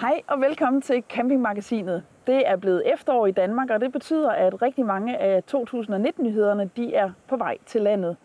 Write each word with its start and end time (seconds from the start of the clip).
Hej 0.00 0.22
og 0.26 0.40
velkommen 0.40 0.82
til 0.82 1.02
Campingmagasinet. 1.10 2.02
Det 2.26 2.48
er 2.48 2.56
blevet 2.56 2.92
efterår 2.92 3.26
i 3.26 3.30
Danmark, 3.30 3.70
og 3.70 3.80
det 3.80 3.92
betyder, 3.92 4.30
at 4.30 4.62
rigtig 4.62 4.86
mange 4.86 5.18
af 5.18 5.42
2019-nyhederne 5.54 6.70
de 6.76 6.94
er 6.94 7.10
på 7.28 7.36
vej 7.36 7.58
til 7.66 7.82
landet. 7.82 8.16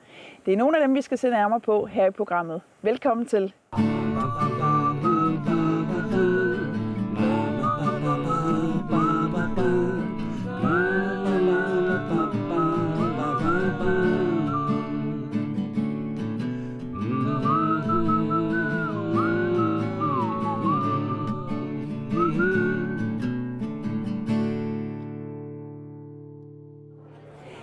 Det 0.45 0.53
er 0.53 0.57
nogle 0.57 0.77
af 0.77 0.87
dem, 0.87 0.95
vi 0.95 1.01
skal 1.01 1.17
se 1.17 1.29
nærmere 1.29 1.59
på 1.59 1.85
her 1.85 2.05
i 2.05 2.11
programmet. 2.11 2.61
Velkommen 2.81 3.25
til. 3.25 3.53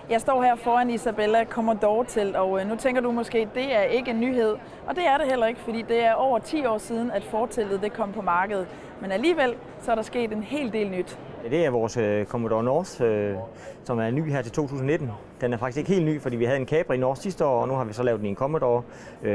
Jeg 0.09 0.21
står 0.21 0.43
her 0.43 0.55
foran 0.55 0.89
Isabella 0.89 1.45
Commodore 1.45 2.05
til, 2.05 2.35
og 2.35 2.61
øh, 2.61 2.69
nu 2.69 2.75
tænker 2.75 3.01
du 3.01 3.11
måske, 3.11 3.47
det 3.55 3.75
er 3.75 3.81
ikke 3.81 4.11
en 4.11 4.19
nyhed. 4.19 4.55
Og 4.87 4.95
det 4.95 5.07
er 5.07 5.17
det 5.17 5.27
heller 5.27 5.47
ikke, 5.47 5.59
fordi 5.59 5.81
det 5.81 6.05
er 6.05 6.13
over 6.13 6.39
10 6.39 6.65
år 6.65 6.77
siden, 6.77 7.11
at 7.11 7.23
fortællet 7.23 7.81
det 7.81 7.93
kom 7.93 8.11
på 8.11 8.21
markedet. 8.21 8.67
Men 9.01 9.11
alligevel 9.11 9.55
så 9.81 9.91
er 9.91 9.95
der 9.95 10.01
sket 10.01 10.31
en 10.31 10.43
hel 10.43 10.73
del 10.73 10.89
nyt. 10.89 11.19
Det 11.49 11.65
er 11.65 11.69
vores 11.69 11.97
øh, 11.97 12.25
Commodore 12.25 12.63
North, 12.63 13.01
øh, 13.01 13.35
som 13.83 13.99
er 13.99 14.11
ny 14.11 14.31
her 14.31 14.41
til 14.41 14.51
2019. 14.51 15.09
Den 15.41 15.53
er 15.53 15.57
faktisk 15.57 15.77
ikke 15.77 15.91
helt 15.91 16.05
ny, 16.05 16.21
fordi 16.21 16.35
vi 16.35 16.45
havde 16.45 16.59
en 16.59 16.67
Capri 16.67 16.97
North 16.97 17.21
sidste 17.21 17.45
år, 17.45 17.61
og 17.61 17.67
nu 17.67 17.73
har 17.73 17.83
vi 17.83 17.93
så 17.93 18.03
lavet 18.03 18.19
den 18.19 18.25
i 18.25 18.29
en 18.29 18.35
Commodore 18.35 18.83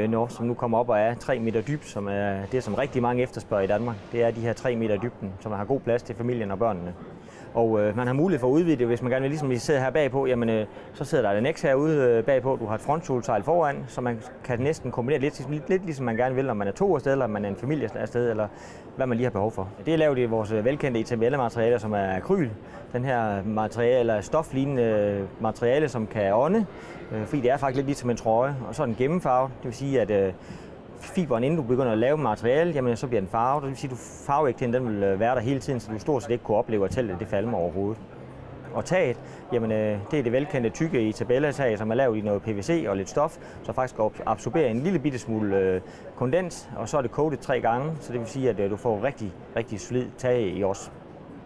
North, 0.07 0.33
som 0.33 0.45
nu 0.45 0.53
kommer 0.53 0.77
op 0.77 0.89
og 0.89 0.99
er 0.99 1.15
3 1.15 1.39
meter 1.39 1.61
dyb, 1.61 1.83
som 1.83 2.07
er 2.07 2.45
det, 2.51 2.63
som 2.63 2.73
rigtig 2.73 3.01
mange 3.01 3.23
efterspørger 3.23 3.63
i 3.63 3.67
Danmark. 3.67 3.95
Det 4.11 4.23
er 4.23 4.31
de 4.31 4.41
her 4.41 4.53
3 4.53 4.75
meter 4.75 4.97
dybden, 4.97 5.33
som 5.39 5.51
har 5.51 5.65
god 5.65 5.79
plads 5.79 6.03
til 6.03 6.15
familien 6.15 6.51
og 6.51 6.59
børnene. 6.59 6.93
Og 7.55 7.81
øh, 7.81 7.97
man 7.97 8.07
har 8.07 8.13
mulighed 8.13 8.39
for 8.39 8.47
at 8.47 8.51
udvide 8.51 8.75
det, 8.75 8.87
hvis 8.87 9.01
man 9.01 9.11
gerne 9.11 9.21
vil, 9.21 9.29
ligesom 9.29 9.49
vi 9.49 9.57
sidder 9.57 9.79
her 9.79 9.89
bagpå, 9.89 10.25
jamen 10.25 10.49
øh, 10.49 10.65
så 10.93 11.05
sidder 11.05 11.31
der 11.31 11.39
en 11.39 11.53
X 11.53 11.61
herude 11.61 11.97
øh, 11.97 12.23
bagpå, 12.23 12.57
du 12.61 12.65
har 12.65 12.75
et 12.75 12.81
frontsolsejl 12.81 13.43
foran, 13.43 13.83
så 13.87 14.01
man 14.01 14.19
kan 14.43 14.59
næsten 14.59 14.91
kombinere 14.91 15.21
lidt, 15.21 15.49
lidt, 15.49 15.69
lidt 15.69 15.85
ligesom 15.85 16.05
man 16.05 16.15
gerne 16.15 16.35
vil, 16.35 16.49
om 16.49 16.57
man 16.57 16.67
er 16.67 16.71
to 16.71 16.95
afsted, 16.95 17.11
eller 17.11 17.27
man 17.27 17.45
er 17.45 17.49
en 17.49 17.55
familie 17.55 17.89
afsted, 17.95 18.29
eller 18.29 18.47
hvad 18.95 19.07
man 19.07 19.17
lige 19.17 19.25
har 19.25 19.31
behov 19.31 19.51
for. 19.51 19.69
Det 19.85 19.93
er 19.93 19.97
lavet 19.97 20.17
i 20.17 20.25
vores 20.25 20.51
øh, 20.51 20.65
velkendte 20.65 20.99
ITML-materialer, 20.99 21.77
som 21.77 21.93
er 21.93 22.15
akryl. 22.15 22.49
Den 22.93 23.05
her 23.05 23.43
materiale, 23.43 23.99
eller 23.99 24.21
stoflignende 24.21 24.83
øh, 24.83 25.41
materiale, 25.41 25.89
som 25.89 26.07
kan 26.07 26.33
ånde, 26.33 26.65
øh, 27.11 27.25
fordi 27.25 27.41
det 27.41 27.51
er 27.51 27.57
faktisk 27.57 27.75
lidt 27.75 27.87
ligesom 27.87 28.09
en 28.09 28.17
trøje, 28.17 28.55
og 28.67 28.75
så 28.75 28.81
er 28.81 28.85
den 28.85 28.95
gennemfarvet. 28.95 29.51
Det 29.57 29.65
vil 29.65 29.73
sige, 29.73 30.01
at 30.01 30.11
øh, 30.11 30.33
fiberen, 30.99 31.43
inden 31.43 31.57
du 31.57 31.63
begynder 31.63 31.91
at 31.91 31.97
lave 31.97 32.17
materiale, 32.17 32.71
jamen 32.71 32.97
så 32.97 33.07
bliver 33.07 33.21
den 33.21 33.29
farvet. 33.29 33.61
Det 33.61 33.69
vil 33.69 33.77
sige, 33.77 33.91
at 33.91 33.97
farveægtheden 33.97 34.73
den 34.73 34.87
vil 34.87 35.03
øh, 35.03 35.19
være 35.19 35.35
der 35.35 35.41
hele 35.41 35.59
tiden, 35.59 35.79
så 35.79 35.91
du 35.91 35.99
stort 35.99 36.23
set 36.23 36.29
ikke 36.29 36.43
kunne 36.43 36.57
opleve, 36.57 36.85
at 36.85 36.91
teltet 36.91 37.19
det 37.19 37.27
falmer 37.27 37.57
overhovedet. 37.57 38.01
Og 38.73 38.85
taget, 38.85 39.17
jamen 39.53 39.71
øh, 39.71 39.99
det 40.11 40.19
er 40.19 40.23
det 40.23 40.31
velkendte 40.31 40.69
tykke 40.69 41.01
i 41.01 41.11
tabellatag, 41.11 41.77
som 41.77 41.91
er 41.91 41.95
lavet 41.95 42.17
i 42.17 42.21
noget 42.21 42.41
PVC 42.41 42.85
og 42.87 42.97
lidt 42.97 43.09
stof, 43.09 43.37
så 43.63 43.73
faktisk 43.73 44.01
absorberer 44.25 44.69
en 44.69 44.79
lille 44.79 44.99
bitte 44.99 45.19
smule 45.19 45.57
øh, 45.57 45.81
kondens, 46.15 46.69
og 46.77 46.89
så 46.89 46.97
er 46.97 47.01
det 47.01 47.11
coated 47.11 47.37
tre 47.37 47.61
gange, 47.61 47.91
så 47.99 48.13
det 48.13 48.19
vil 48.19 48.29
sige, 48.29 48.49
at 48.49 48.59
øh, 48.59 48.69
du 48.71 48.75
får 48.75 49.03
rigtig, 49.03 49.33
rigtig 49.55 49.79
solid 49.79 50.05
tag 50.17 50.41
i 50.41 50.63
os. 50.63 50.91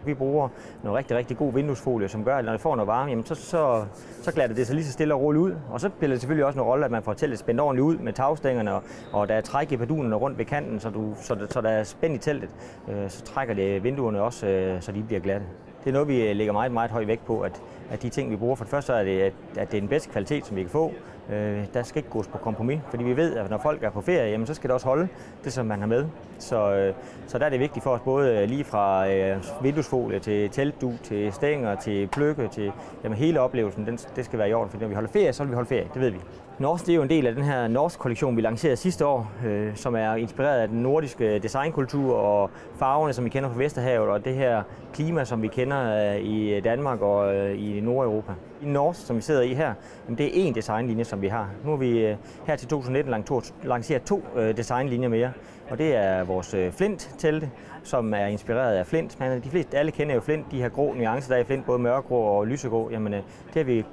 Vi 0.04 0.14
bruger 0.14 0.48
noget 0.82 0.98
rigtig, 0.98 1.16
rigtig 1.16 1.36
god 1.36 1.52
vinduesfolie, 1.52 2.08
som 2.08 2.24
gør, 2.24 2.36
at 2.36 2.44
når 2.44 2.52
det 2.52 2.60
får 2.60 2.76
noget 2.76 2.86
varme, 2.86 3.10
jamen 3.10 3.26
så, 3.26 3.34
så, 3.34 3.84
så 4.22 4.32
glatter 4.32 4.56
det 4.56 4.66
sig 4.66 4.74
lige 4.74 4.84
så 4.84 4.92
stille 4.92 5.14
og 5.14 5.20
roligt 5.20 5.42
ud. 5.42 5.54
Og 5.70 5.80
så 5.80 5.90
spiller 5.96 6.14
det 6.14 6.20
selvfølgelig 6.20 6.46
også 6.46 6.58
en 6.58 6.64
rolle, 6.64 6.84
at 6.84 6.90
man 6.90 7.02
får 7.02 7.12
teltet 7.12 7.38
spændt 7.38 7.60
ordentligt 7.60 7.84
ud 7.84 7.96
med 7.96 8.12
tagstængerne, 8.12 8.74
og, 8.74 8.82
og 9.12 9.28
der 9.28 9.34
er 9.34 9.40
træk 9.40 9.72
i 9.72 9.76
padunerne 9.76 10.16
rundt 10.16 10.38
ved 10.38 10.44
kanten, 10.44 10.80
så, 10.80 10.90
du, 10.90 11.14
så, 11.20 11.46
så 11.50 11.60
der 11.60 11.70
er 11.70 11.84
spændt 11.84 12.16
i 12.16 12.18
teltet. 12.18 12.50
Øh, 12.88 13.10
så 13.10 13.22
trækker 13.22 13.54
det 13.54 13.84
vinduerne 13.84 14.22
også, 14.22 14.46
øh, 14.46 14.82
så 14.82 14.92
de 14.92 15.02
bliver 15.02 15.20
glatte. 15.20 15.46
Det 15.84 15.88
er 15.90 15.92
noget, 15.92 16.08
vi 16.08 16.28
øh, 16.28 16.36
lægger 16.36 16.52
meget, 16.52 16.72
meget 16.72 16.90
høj 16.90 17.04
vægt 17.04 17.24
på, 17.24 17.40
at, 17.40 17.62
at 17.90 18.02
de 18.02 18.08
ting, 18.08 18.30
vi 18.30 18.36
bruger, 18.36 18.54
for 18.56 18.64
det 18.64 18.70
første 18.70 18.92
er 18.92 19.04
det, 19.04 19.20
at, 19.20 19.32
at 19.56 19.70
det 19.70 19.76
er 19.76 19.80
den 19.80 19.88
bedste 19.88 20.10
kvalitet, 20.10 20.46
som 20.46 20.56
vi 20.56 20.62
kan 20.62 20.70
få. 20.70 20.92
Øh, 21.32 21.64
der 21.74 21.82
skal 21.82 21.98
ikke 21.98 22.10
gås 22.10 22.28
på 22.28 22.38
kompromis, 22.38 22.80
fordi 22.90 23.04
vi 23.04 23.16
ved, 23.16 23.36
at 23.36 23.50
når 23.50 23.58
folk 23.58 23.82
er 23.82 23.90
på 23.90 24.00
ferie, 24.00 24.30
jamen, 24.30 24.46
så 24.46 24.54
skal 24.54 24.68
det 24.68 24.74
også 24.74 24.86
holde 24.86 25.08
det, 25.44 25.52
som 25.52 25.66
man 25.66 25.80
har 25.80 25.86
med. 25.86 26.06
Så, 26.38 26.74
øh, 26.74 26.94
så 27.26 27.38
der 27.38 27.46
er 27.46 27.50
det 27.50 27.60
vigtigt 27.60 27.82
for 27.82 27.90
os 27.90 28.00
både 28.00 28.38
øh, 28.38 28.48
lige 28.48 28.64
fra 28.64 29.10
øh, 29.10 29.36
vinduesfolie 29.62 30.18
til 30.18 30.50
teltdu, 30.50 30.92
til 31.02 31.32
stænger, 31.32 31.74
til 31.74 32.06
pløkke, 32.06 32.48
til 32.48 32.72
jamen, 33.04 33.18
hele 33.18 33.40
oplevelsen, 33.40 33.86
den, 33.86 33.98
det 34.16 34.24
skal 34.24 34.38
være 34.38 34.50
i 34.50 34.52
orden, 34.52 34.70
for 34.70 34.80
når 34.80 34.88
vi 34.88 34.94
holder 34.94 35.10
ferie, 35.10 35.32
så 35.32 35.42
vil 35.42 35.50
vi 35.50 35.54
holde 35.54 35.68
ferie, 35.68 35.88
det 35.94 36.02
ved 36.02 36.10
vi. 36.10 36.18
Norsk 36.58 36.86
det 36.86 36.92
er 36.92 36.96
jo 36.96 37.02
en 37.02 37.10
del 37.10 37.26
af 37.26 37.34
den 37.34 37.44
her 37.44 37.68
Norsk-kollektion, 37.68 38.36
vi 38.36 38.40
lancerede 38.40 38.76
sidste 38.76 39.06
år, 39.06 39.32
øh, 39.46 39.76
som 39.76 39.94
er 39.94 40.14
inspireret 40.14 40.60
af 40.60 40.68
den 40.68 40.82
nordiske 40.82 41.38
designkultur 41.38 42.14
og 42.14 42.50
farverne, 42.78 43.12
som 43.12 43.24
vi 43.24 43.30
kender 43.30 43.50
fra 43.50 43.58
Vesterhavet, 43.58 44.08
og 44.08 44.24
det 44.24 44.34
her 44.34 44.62
klima, 44.94 45.24
som 45.24 45.42
vi 45.42 45.48
kender 45.48 46.12
øh, 46.14 46.20
i 46.20 46.60
Danmark 46.60 47.00
og 47.00 47.34
øh, 47.34 47.62
i 47.68 47.80
Nordeuropa. 47.80 48.32
I 48.62 48.66
Norsk, 48.66 49.06
som 49.06 49.16
vi 49.16 49.22
sidder 49.22 49.42
i 49.42 49.54
her, 49.54 49.74
jamen 50.06 50.18
det 50.18 50.26
er 50.26 50.50
én 50.50 50.54
designlinje, 50.54 51.04
som 51.04 51.22
vi 51.22 51.28
har. 51.28 51.48
Nu 51.64 51.70
har 51.70 51.76
vi 51.76 52.06
øh, 52.06 52.16
her 52.46 52.56
til 52.56 52.68
2019 52.68 53.24
lanceret 53.64 54.02
to 54.02 54.24
øh, 54.36 54.56
designlinjer 54.56 55.08
mere, 55.08 55.32
og 55.70 55.78
det 55.78 55.96
er 55.96 56.24
vores 56.24 56.54
øh, 56.54 56.72
Flint-telte, 56.72 57.50
som 57.82 58.14
er 58.14 58.26
inspireret 58.26 58.74
af 58.74 58.86
Flint. 58.86 59.20
Men 59.20 59.42
de 59.42 59.50
fleste, 59.50 59.78
alle 59.78 59.90
kender 59.90 60.14
jo 60.14 60.20
Flint, 60.20 60.46
de 60.50 60.62
her 60.62 60.68
grå 60.68 60.94
nuancer, 60.94 61.28
der 61.28 61.36
er 61.36 61.40
i 61.40 61.44
Flint, 61.44 61.66
både 61.66 61.78
mørkegrå 61.78 62.16
og 62.16 62.46
lysegrå. 62.46 62.90
Jamen, 62.90 63.12
det 63.12 63.22
har 63.54 63.64
vi 63.64 63.84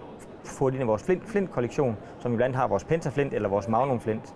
fået 0.43 0.73
ind 0.73 0.83
i 0.83 0.85
vores 0.85 1.03
Flint-kollektion, 1.03 1.97
som 2.19 2.31
vi 2.31 2.35
blandt 2.35 2.55
andet 2.55 2.59
har 2.59 2.67
vores 2.67 2.83
Pentaflint 2.83 3.33
eller 3.33 3.49
vores 3.49 3.67
Magnum 3.67 3.99
Flint. 3.99 4.33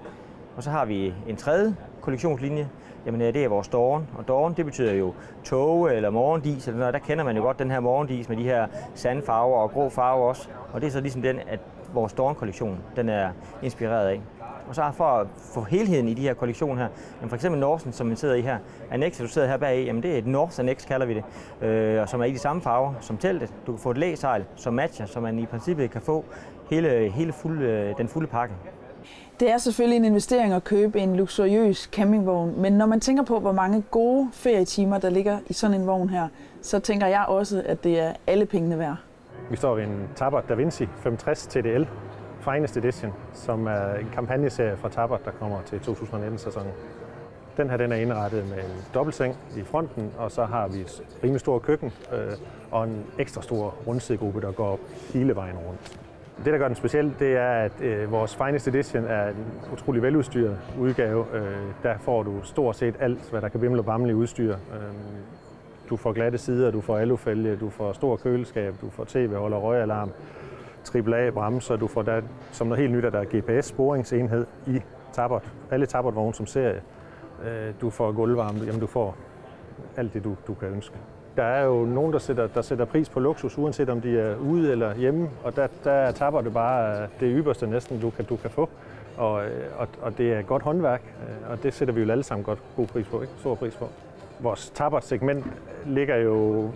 Og 0.56 0.63
så 0.63 0.69
har 0.69 0.85
vi 0.85 1.13
en 1.28 1.35
tredje 1.35 1.75
kollektionslinje, 2.01 2.69
jamen 3.06 3.22
øh, 3.22 3.34
det 3.34 3.44
er 3.44 3.47
vores 3.47 3.67
Dawn. 3.67 4.07
Og 4.17 4.28
Dawn, 4.28 4.53
det 4.53 4.66
betyder 4.66 4.94
jo 4.94 5.13
tog 5.44 5.95
eller 5.95 6.09
morgendis, 6.09 6.67
eller 6.67 6.79
noget. 6.79 6.94
der 6.94 7.00
kender 7.00 7.23
man 7.23 7.35
jo 7.35 7.44
godt 7.44 7.59
den 7.59 7.72
her 7.72 7.79
morgendis 7.79 8.29
med 8.29 8.38
de 8.38 8.44
her 8.44 8.67
sandfarver 8.95 9.57
og 9.57 9.72
grå 9.72 9.90
farver 9.90 10.28
også. 10.28 10.50
Og 10.73 10.81
det 10.81 10.88
er 10.88 10.91
så 10.91 11.01
ligesom 11.01 11.22
den, 11.22 11.40
at 11.47 11.59
vores 11.94 12.13
Dawn-kollektion, 12.13 12.78
den 12.95 13.09
er 13.09 13.29
inspireret 13.63 14.07
af. 14.07 14.22
Og 14.67 14.75
så 14.75 14.91
for 14.94 15.03
at 15.03 15.28
få 15.53 15.61
helheden 15.61 16.07
i 16.07 16.13
de 16.13 16.22
her 16.22 16.34
kollektioner 16.34 16.75
her, 16.75 16.88
jamen 17.19 17.29
for 17.29 17.35
eksempel 17.35 17.59
Norsen, 17.61 17.94
som 17.94 18.09
vi 18.09 18.16
sidder 18.16 18.35
i 18.35 18.41
her, 18.41 18.57
Annex, 18.91 19.17
du 19.17 19.28
sidder 19.28 19.47
her 19.47 19.57
bag 19.57 19.85
jamen 19.85 20.03
det 20.03 20.13
er 20.13 20.17
et 20.17 20.28
Nors 20.28 20.59
Annex, 20.59 20.88
kalder 20.88 21.06
vi 21.06 21.13
det, 21.13 21.23
øh, 21.67 22.01
og 22.01 22.09
som 22.09 22.22
er 22.22 22.25
i 22.25 22.31
de 22.31 22.38
samme 22.38 22.61
farver 22.61 22.94
som 23.00 23.17
teltet. 23.17 23.53
Du 23.67 23.72
kan 23.72 23.79
få 23.79 23.91
et 23.91 23.97
læsejl, 23.97 24.45
som 24.56 24.73
matcher, 24.73 25.06
så 25.06 25.19
man 25.19 25.40
i 25.40 25.45
princippet 25.45 25.91
kan 25.91 26.01
få 26.01 26.25
hele, 26.69 27.09
hele 27.09 27.34
fuld, 27.34 27.61
øh, 27.61 27.97
den 27.97 28.07
fulde 28.07 28.28
pakke. 28.28 28.53
Det 29.41 29.52
er 29.52 29.57
selvfølgelig 29.57 29.97
en 29.97 30.06
investering 30.06 30.53
at 30.53 30.63
købe 30.63 31.00
en 31.00 31.16
luksuriøs 31.16 31.90
campingvogn, 31.91 32.62
men 32.62 32.74
når 32.74 32.85
man 32.85 33.00
tænker 33.00 33.24
på, 33.24 33.40
hvor 33.40 33.52
mange 33.52 33.84
gode 33.91 34.29
ferietimer, 34.34 34.97
der 34.97 35.09
ligger 35.09 35.40
i 35.47 35.53
sådan 35.53 35.81
en 35.81 35.88
vogn 35.88 36.09
her, 36.09 36.28
så 36.62 36.79
tænker 36.79 37.07
jeg 37.07 37.25
også, 37.28 37.63
at 37.66 37.84
det 37.84 38.00
er 38.00 38.13
alle 38.28 38.46
pengene 38.46 38.79
værd. 38.79 38.96
Vi 39.50 39.57
står 39.57 39.75
ved 39.75 39.84
en 39.84 40.09
Tabart 40.16 40.50
Da 40.50 40.53
Vinci 40.53 40.85
65 40.85 41.47
TDL 41.47 41.84
Finest 42.40 42.78
Edition, 42.78 43.13
som 43.34 43.68
er 43.68 43.94
en 43.94 44.07
kampagneserie 44.13 44.78
fra 44.78 44.90
Tabart, 44.90 45.25
der 45.25 45.31
kommer 45.31 45.62
til 45.62 45.78
2019-sæsonen. 45.78 46.72
Den 47.58 47.69
her 47.69 47.78
den 47.78 47.91
er 47.91 47.96
indrettet 47.96 48.50
med 48.50 48.58
en 48.58 48.85
dobbeltseng 48.94 49.35
i 49.58 49.63
fronten, 49.63 50.12
og 50.18 50.31
så 50.31 50.46
har 50.46 50.68
vi 50.68 50.79
et 50.79 51.03
rimelig 51.23 51.40
stort 51.40 51.62
køkken 51.62 51.91
øh, 52.13 52.31
og 52.72 52.84
en 52.84 53.06
ekstra 53.19 53.41
stor 53.41 53.75
rundsidegruppe, 53.88 54.41
der 54.41 54.52
går 54.52 54.79
hele 55.13 55.35
vejen 55.35 55.56
rundt. 55.68 56.00
Det, 56.46 56.53
der 56.53 56.57
gør 56.57 56.68
den 56.68 56.75
speciel, 56.75 57.13
det 57.19 57.38
er, 57.38 57.52
at 57.52 57.81
øh, 57.81 58.12
vores 58.12 58.35
Finest 58.35 58.68
Edition 58.68 59.06
er 59.06 59.28
en 59.28 59.35
utrolig 59.74 60.02
veludstyret 60.02 60.57
udgave. 60.79 61.25
Øh, 61.34 61.57
der 61.84 61.97
får 61.97 62.24
du 62.24 62.41
stort 62.44 62.75
set 62.75 62.96
alt, 63.00 63.29
hvad 63.29 63.41
der 63.41 63.50
kan 63.50 63.62
vimle 63.62 63.81
og 63.81 63.85
bamle 63.85 64.12
i 64.12 64.13
udstyr. 64.13 64.53
Øh, 64.53 64.81
du 65.90 65.97
får 65.97 66.13
glatte 66.13 66.38
sider, 66.38 66.72
du 66.72 66.81
får 66.81 66.97
alufælge, 66.97 67.56
du 67.56 67.69
får 67.69 67.94
stor 67.94 68.16
køleskab, 68.16 68.74
du 68.81 68.90
får 68.90 69.03
tv-holder, 69.03 69.57
røgalarm, 69.57 70.12
AAA-bremser, 70.96 71.75
du 71.75 71.88
får 71.88 72.02
der, 72.02 72.22
som 72.52 72.68
noget 72.68 72.81
helt 72.81 72.94
nyt, 72.94 73.06
at 73.06 73.13
der 73.13 73.19
er 73.19 73.25
GPS-sporingsenhed 73.25 74.46
i 74.68 74.81
tabert, 75.13 75.53
Alle 75.72 75.85
tabertvogne 75.85 76.34
som 76.34 76.46
serie. 76.46 76.81
Øh, 77.46 77.73
du 77.81 77.90
får 77.90 78.12
gulvvarme, 78.12 78.59
jamen 78.66 78.81
du 78.81 78.88
får 78.88 79.16
alt 79.97 80.14
det, 80.14 80.23
du, 80.23 80.35
du 80.47 80.53
kan 80.53 80.67
ønske. 80.67 80.96
Der 81.35 81.43
er 81.43 81.66
jo 81.66 81.85
nogen, 81.85 82.13
der 82.13 82.19
sætter, 82.19 82.47
der 82.47 82.61
sætter 82.61 82.85
pris 82.85 83.09
på 83.09 83.19
luksus, 83.19 83.57
uanset 83.57 83.89
om 83.89 84.01
de 84.01 84.19
er 84.19 84.35
ude 84.35 84.72
eller 84.72 84.95
hjemme, 84.95 85.29
og 85.43 85.55
der, 85.55 85.67
der 85.83 86.11
taber 86.11 86.41
det 86.41 86.53
bare 86.53 87.01
øh, 87.01 87.07
det 87.19 87.37
ypperste 87.37 87.67
næsten, 87.67 88.01
du 88.01 88.09
kan, 88.09 88.25
du 88.25 88.35
kan 88.35 88.49
få. 88.49 88.69
Og, 89.17 89.45
øh, 89.45 89.51
og, 89.78 89.87
og 90.01 90.17
det 90.17 90.33
er 90.33 90.41
godt 90.41 90.63
håndværk, 90.63 91.01
øh, 91.22 91.51
og 91.51 91.63
det 91.63 91.73
sætter 91.73 91.93
vi 91.93 92.01
jo 92.01 92.11
alle 92.11 92.23
sammen 92.23 92.43
godt 92.43 92.59
god 92.75 92.87
pris 92.87 93.07
på, 93.07 93.22
ikke? 93.22 93.33
stor 93.39 93.55
pris 93.55 93.75
på. 93.75 93.89
Vores 94.39 94.69
tapper-segment 94.69 95.45
ligger 95.85 96.16
jo, 96.16 96.69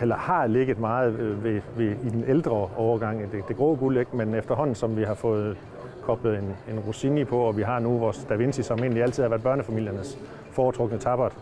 eller 0.00 0.16
har 0.16 0.46
ligget 0.46 0.78
meget 0.78 1.18
ved, 1.44 1.60
ved, 1.76 1.92
i 2.04 2.08
den 2.08 2.24
ældre 2.28 2.68
overgang, 2.76 3.32
det, 3.32 3.48
det 3.48 3.56
grå 3.56 3.74
guld, 3.74 3.98
ikke? 3.98 4.16
men 4.16 4.34
efterhånden 4.34 4.74
som 4.74 4.96
vi 4.96 5.02
har 5.02 5.14
fået 5.14 5.56
koblet 6.02 6.38
en, 6.38 6.56
en 6.74 6.80
Rossini 6.80 7.24
på, 7.24 7.38
og 7.38 7.56
vi 7.56 7.62
har 7.62 7.78
nu 7.78 7.98
vores 7.98 8.26
Da 8.28 8.34
Vinci, 8.34 8.62
som 8.62 8.78
egentlig 8.78 9.02
altid 9.02 9.22
har 9.22 9.30
været 9.30 9.42
børnefamiliernes 9.42 10.18
foretrukne 10.52 10.98
tabert, 10.98 11.36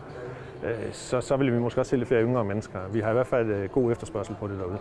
Øh, 0.63 0.93
så, 0.93 1.21
så 1.21 1.37
vil 1.37 1.53
vi 1.53 1.59
måske 1.59 1.81
også 1.81 1.89
se 1.89 1.97
lidt 1.97 2.07
flere 2.07 2.23
yngre 2.23 2.45
mennesker. 2.45 2.79
Vi 2.91 2.99
har 2.99 3.09
i 3.09 3.13
hvert 3.13 3.27
fald 3.27 3.49
øh, 3.49 3.69
god 3.69 3.91
efterspørgsel 3.91 4.35
på 4.39 4.47
det 4.47 4.59
derude. 4.59 4.77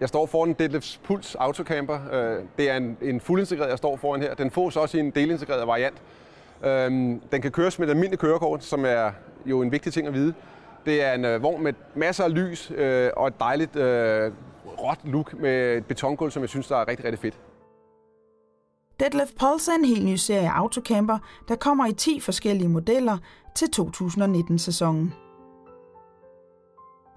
Jeg 0.00 0.08
står 0.08 0.26
foran 0.26 0.52
Detlefs 0.52 1.00
Puls 1.04 1.34
Autocamper. 1.34 1.98
Øh, 2.12 2.42
det 2.58 2.70
er 2.70 2.76
en, 2.76 2.96
en 3.02 3.20
fuldintegreret, 3.20 3.70
jeg 3.70 3.78
står 3.78 3.96
foran 3.96 4.22
her. 4.22 4.34
Den 4.34 4.50
fås 4.50 4.76
også 4.76 4.96
i 4.96 5.00
en 5.00 5.10
delintegreret 5.10 5.66
variant. 5.66 6.02
Øhm, 6.64 7.20
den 7.32 7.42
kan 7.42 7.50
køres 7.50 7.78
med 7.78 7.86
et 7.86 7.90
almindeligt 7.90 8.20
kørekort, 8.20 8.64
som 8.64 8.84
er 8.84 9.10
jo 9.46 9.62
en 9.62 9.72
vigtig 9.72 9.92
ting 9.92 10.06
at 10.06 10.14
vide. 10.14 10.34
Det 10.86 11.04
er 11.04 11.12
en 11.12 11.24
øh, 11.24 11.42
vogn 11.42 11.62
med 11.62 11.72
masser 11.94 12.24
af 12.24 12.34
lys 12.34 12.72
øh, 12.76 13.10
og 13.16 13.26
et 13.26 13.40
dejligt 13.40 13.76
øh, 13.76 14.32
råt 14.66 14.98
look 15.04 15.40
med 15.40 15.76
et 15.76 15.86
betongulv, 15.86 16.30
som 16.30 16.42
jeg 16.42 16.48
synes, 16.48 16.66
der 16.66 16.76
er 16.76 16.88
rigtig, 16.88 17.04
rigtig 17.04 17.18
fedt. 17.18 17.34
Detlef 19.00 19.28
Pulse 19.40 19.70
er 19.70 19.74
en 19.76 19.84
helt 19.84 20.04
ny 20.04 20.16
serie 20.16 20.50
autocamper, 20.50 21.18
der 21.48 21.56
kommer 21.56 21.86
i 21.86 21.92
10 21.92 22.20
forskellige 22.20 22.68
modeller 22.68 23.18
til 23.54 23.68
2019-sæsonen. 23.76 25.14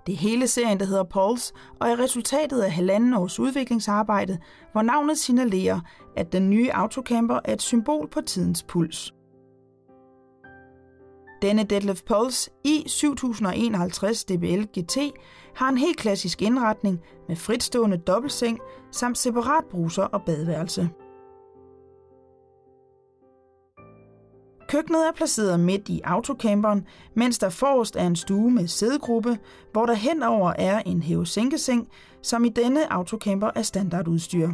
Det 0.05 0.13
er 0.13 0.17
hele 0.17 0.47
serien, 0.47 0.79
der 0.79 0.85
hedder 0.85 1.03
Pulse, 1.03 1.53
og 1.79 1.89
er 1.89 1.99
resultatet 1.99 2.61
af 2.61 2.71
halvanden 2.71 3.13
års 3.13 3.39
udviklingsarbejde, 3.39 4.39
hvor 4.71 4.81
navnet 4.81 5.17
signalerer, 5.17 5.79
at 6.15 6.31
den 6.31 6.49
nye 6.49 6.71
autocamper 6.73 7.39
er 7.45 7.53
et 7.53 7.61
symbol 7.61 8.09
på 8.09 8.21
tidens 8.21 8.63
puls. 8.63 9.13
Denne 11.41 11.63
Detlef 11.63 12.01
Pulse 12.03 12.51
i 12.63 12.83
7051 12.87 14.23
DBL 14.23 14.63
GT 14.79 14.97
har 15.55 15.69
en 15.69 15.77
helt 15.77 15.97
klassisk 15.97 16.41
indretning 16.41 16.99
med 17.27 17.35
fritstående 17.35 17.97
dobbeltseng 17.97 18.59
samt 18.91 19.17
separat 19.17 19.65
bruser 19.71 20.03
og 20.03 20.21
badeværelse. 20.25 20.89
Køkkenet 24.71 25.07
er 25.07 25.11
placeret 25.11 25.59
midt 25.59 25.89
i 25.89 26.01
autocamperen, 26.03 26.87
mens 27.13 27.39
der 27.39 27.49
forrest 27.49 27.95
er 27.95 28.07
en 28.07 28.15
stue 28.15 28.51
med 28.51 28.67
sædegruppe, 28.67 29.39
hvor 29.71 29.85
der 29.85 29.93
henover 29.93 30.53
er 30.57 30.79
en 30.85 31.01
hæve-sænkeseng, 31.01 31.87
som 32.21 32.45
i 32.45 32.49
denne 32.49 32.93
autocamper 32.93 33.51
er 33.55 33.61
standardudstyr. 33.61 34.49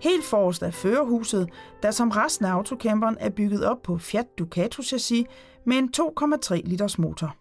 Helt 0.00 0.24
forrest 0.24 0.62
er 0.62 0.70
førerhuset, 0.70 1.48
der 1.82 1.90
som 1.90 2.10
resten 2.10 2.46
af 2.46 2.50
autocamperen 2.50 3.16
er 3.20 3.30
bygget 3.30 3.64
op 3.64 3.82
på 3.82 3.98
Fiat 3.98 4.26
Ducato 4.38 4.82
chassis 4.82 5.26
med 5.66 5.76
en 5.76 5.90
2,3 5.96 6.60
liters 6.64 6.98
motor. 6.98 7.36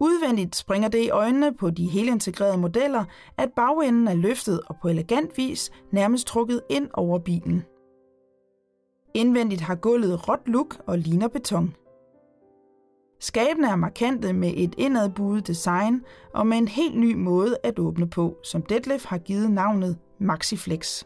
Udvendigt 0.00 0.56
springer 0.56 0.88
det 0.88 1.02
i 1.02 1.10
øjnene 1.10 1.54
på 1.54 1.70
de 1.70 1.90
integrerede 1.94 2.58
modeller, 2.58 3.04
at 3.36 3.52
bagenden 3.56 4.08
er 4.08 4.14
løftet 4.14 4.60
og 4.66 4.76
på 4.82 4.88
elegant 4.88 5.36
vis 5.36 5.70
nærmest 5.92 6.26
trukket 6.26 6.60
ind 6.70 6.88
over 6.94 7.18
bilen. 7.18 7.64
Indvendigt 9.16 9.60
har 9.60 9.74
gulvet 9.74 10.28
råt 10.28 10.40
look 10.46 10.76
og 10.86 10.98
ligner 10.98 11.28
beton. 11.28 11.74
Skabene 13.20 13.68
er 13.68 13.76
markante 13.76 14.32
med 14.32 14.52
et 14.56 14.74
indadbuet 14.78 15.46
design 15.46 16.04
og 16.34 16.46
med 16.46 16.58
en 16.58 16.68
helt 16.68 16.98
ny 16.98 17.14
måde 17.14 17.56
at 17.62 17.78
åbne 17.78 18.10
på, 18.10 18.36
som 18.44 18.62
Detlef 18.62 19.04
har 19.04 19.18
givet 19.18 19.50
navnet 19.50 19.98
Maxiflex. 20.18 21.04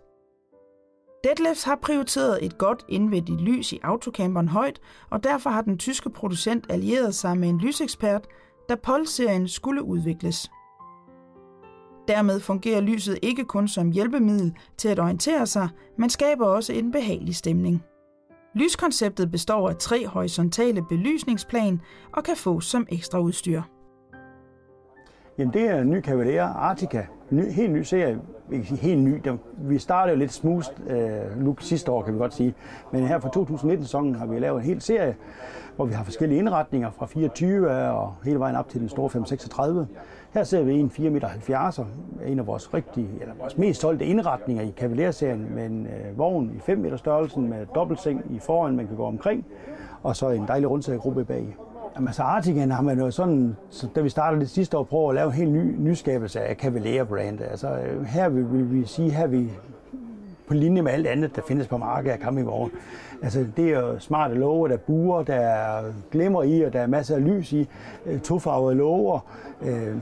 Detlefs 1.24 1.62
har 1.62 1.78
prioriteret 1.82 2.44
et 2.44 2.58
godt 2.58 2.84
indvendigt 2.88 3.40
lys 3.40 3.72
i 3.72 3.80
autocamperen 3.82 4.48
højt, 4.48 4.80
og 5.10 5.24
derfor 5.24 5.50
har 5.50 5.62
den 5.62 5.78
tyske 5.78 6.10
producent 6.10 6.66
allieret 6.68 7.14
sig 7.14 7.38
med 7.38 7.48
en 7.48 7.58
lysekspert, 7.58 8.26
da 8.68 8.74
Pol-serien 8.74 9.48
skulle 9.48 9.82
udvikles. 9.82 10.50
Dermed 12.08 12.40
fungerer 12.40 12.80
lyset 12.80 13.18
ikke 13.22 13.44
kun 13.44 13.68
som 13.68 13.90
hjælpemiddel 13.90 14.56
til 14.76 14.88
at 14.88 14.98
orientere 14.98 15.46
sig, 15.46 15.68
men 15.98 16.10
skaber 16.10 16.46
også 16.46 16.72
en 16.72 16.92
behagelig 16.92 17.36
stemning. 17.36 17.84
Lyskonceptet 18.55 19.31
består 19.31 19.69
af 19.69 19.76
tre 19.76 20.06
horisontale 20.06 20.82
belysningsplan 20.88 21.81
og 22.12 22.25
kan 22.25 22.37
fås 22.37 22.64
som 22.64 22.87
ekstra 22.91 23.19
udstyr. 23.19 23.62
Jamen 25.38 25.55
det 25.55 25.70
er 25.70 25.81
en 25.81 25.91
ny 25.91 26.02
Cavalier 26.02 26.44
Artica. 26.44 27.06
Ny, 27.31 27.52
helt 27.52 27.73
ny 27.73 27.82
serie. 27.82 28.19
Ikke 28.52 28.76
helt 28.76 29.00
ny. 29.00 29.23
Vi 29.58 29.79
startede 29.79 30.14
jo 30.14 30.19
lidt 30.19 30.32
smust 30.32 30.73
øh, 30.87 31.43
nu 31.43 31.56
sidste 31.61 31.91
år, 31.91 32.02
kan 32.02 32.14
vi 32.14 32.19
godt 32.19 32.35
sige. 32.35 32.55
Men 32.93 33.06
her 33.06 33.19
fra 33.19 33.29
2019-sæsonen 33.37 34.14
har 34.14 34.26
vi 34.26 34.38
lavet 34.38 34.56
en 34.56 34.64
hel 34.64 34.81
serie, 34.81 35.17
hvor 35.76 35.85
vi 35.85 35.93
har 35.93 36.05
forskellige 36.05 36.38
indretninger 36.38 36.91
fra 36.91 37.06
24 37.06 37.70
og 37.70 38.14
hele 38.25 38.38
vejen 38.38 38.56
op 38.56 38.69
til 38.69 38.81
den 38.81 38.88
store 38.88 39.11
536. 39.11 39.88
Her 40.35 40.44
ser 40.44 40.62
vi 40.62 40.75
en 40.75 40.93
4,70 40.99 41.11
meter, 41.11 41.29
en 42.27 42.38
af 42.38 42.47
vores 42.47 42.75
rigtige, 42.75 43.09
eller 43.21 43.35
vores 43.38 43.59
mest 43.59 43.81
solgte 43.81 44.05
indretninger 44.05 44.62
i 44.62 44.73
Cavalier-serien, 44.77 45.55
med 45.55 45.67
en 45.67 45.87
øh, 45.87 46.19
vogn 46.19 46.53
i 46.56 46.61
5 46.61 46.79
meter 46.79 46.97
størrelsen 46.97 47.50
med 47.50 47.67
dobbeltseng 47.75 48.25
i 48.31 48.38
foran, 48.38 48.77
man 48.77 48.87
kan 48.87 48.97
gå 48.97 49.05
omkring, 49.05 49.47
og 50.03 50.17
så 50.17 50.29
en 50.29 50.44
dejlig 50.49 50.71
rundsædegruppe 50.71 51.25
bag. 51.25 51.56
Jamen, 51.94 52.09
altså 52.09 52.23
Artigan 52.23 52.71
har 52.71 52.82
man 52.82 52.99
jo 52.99 53.11
sådan, 53.11 53.56
så 53.71 53.88
da 53.97 54.00
vi 54.00 54.09
startede 54.09 54.41
det 54.41 54.50
sidste 54.50 54.79
år, 54.79 54.82
prøvet 54.82 55.09
at 55.09 55.15
lave 55.15 55.27
en 55.27 55.32
helt 55.32 55.53
ny 55.53 55.77
nyskabelse 55.79 56.41
af 56.41 56.56
Cavalier-brandet. 56.56 57.44
Altså 57.50 57.69
øh, 57.69 58.05
her 58.05 58.29
vil, 58.29 58.53
vil 58.53 58.73
vi 58.73 58.85
sige, 58.85 59.11
her 59.11 59.27
vi 59.27 59.50
på 60.50 60.55
linje 60.55 60.82
med 60.82 60.93
alt 60.93 61.06
andet, 61.06 61.37
der 61.37 61.43
findes 61.43 61.69
på 61.69 61.76
markedet 61.76 62.12
af 62.12 62.19
campingvogne. 62.19 62.70
Altså, 63.23 63.47
det 63.56 63.64
er 63.64 63.81
jo 63.81 63.99
smarte 63.99 64.35
låger, 64.35 64.69
der 64.69 64.76
buer, 64.76 65.23
der 65.23 65.35
er 65.35 65.82
glimmer 66.11 66.43
i, 66.43 66.62
og 66.62 66.73
der 66.73 66.81
er 66.81 66.87
masser 66.87 67.14
af 67.14 67.25
lys 67.25 67.52
i, 67.52 67.69
øh, 68.06 68.20
tofarvede 68.20 68.76
låger. 68.76 69.26
Øh, 69.62 69.97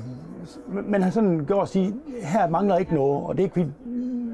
man 0.68 1.02
har 1.02 1.10
sådan 1.10 1.44
gjort 1.46 1.62
at 1.62 1.68
sige, 1.68 1.94
her 2.22 2.48
mangler 2.48 2.76
ikke 2.76 2.94
noget, 2.94 3.26
og 3.26 3.36
det 3.36 3.40
er 3.40 3.44
ikke 3.44 3.72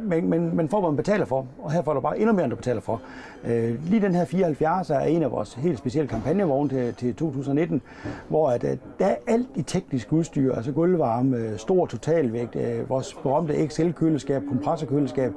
men, 0.04 0.30
men, 0.30 0.56
men 0.56 0.68
får, 0.68 0.80
hvad 0.80 0.90
man 0.90 0.96
betaler 0.96 1.24
for, 1.24 1.46
og 1.62 1.72
her 1.72 1.82
får 1.82 1.92
du 1.94 2.00
bare 2.00 2.18
endnu 2.18 2.32
mere, 2.32 2.44
end 2.44 2.50
du 2.50 2.56
betaler 2.56 2.80
for. 2.80 3.00
Øh, 3.44 3.90
lige 3.90 4.02
den 4.02 4.14
her 4.14 4.24
74 4.24 4.90
er 4.90 5.00
en 5.00 5.22
af 5.22 5.30
vores 5.30 5.54
helt 5.54 5.78
specielle 5.78 6.08
kampagnevogne 6.08 6.68
til, 6.68 6.94
til 6.94 7.14
2019, 7.14 7.82
hvor 8.28 8.50
at, 8.50 8.64
at 8.64 8.78
der 8.98 9.06
er 9.06 9.16
alt 9.26 9.48
i 9.54 9.62
teknisk 9.62 10.12
udstyr, 10.12 10.54
altså 10.54 10.72
gulvvarme, 10.72 11.58
stor 11.58 11.86
totalvægt, 11.86 12.56
øh, 12.56 12.90
vores 12.90 13.14
berømte 13.14 13.66
XL-køleskab, 13.66 14.42
kompressorkøleskab, 14.48 15.32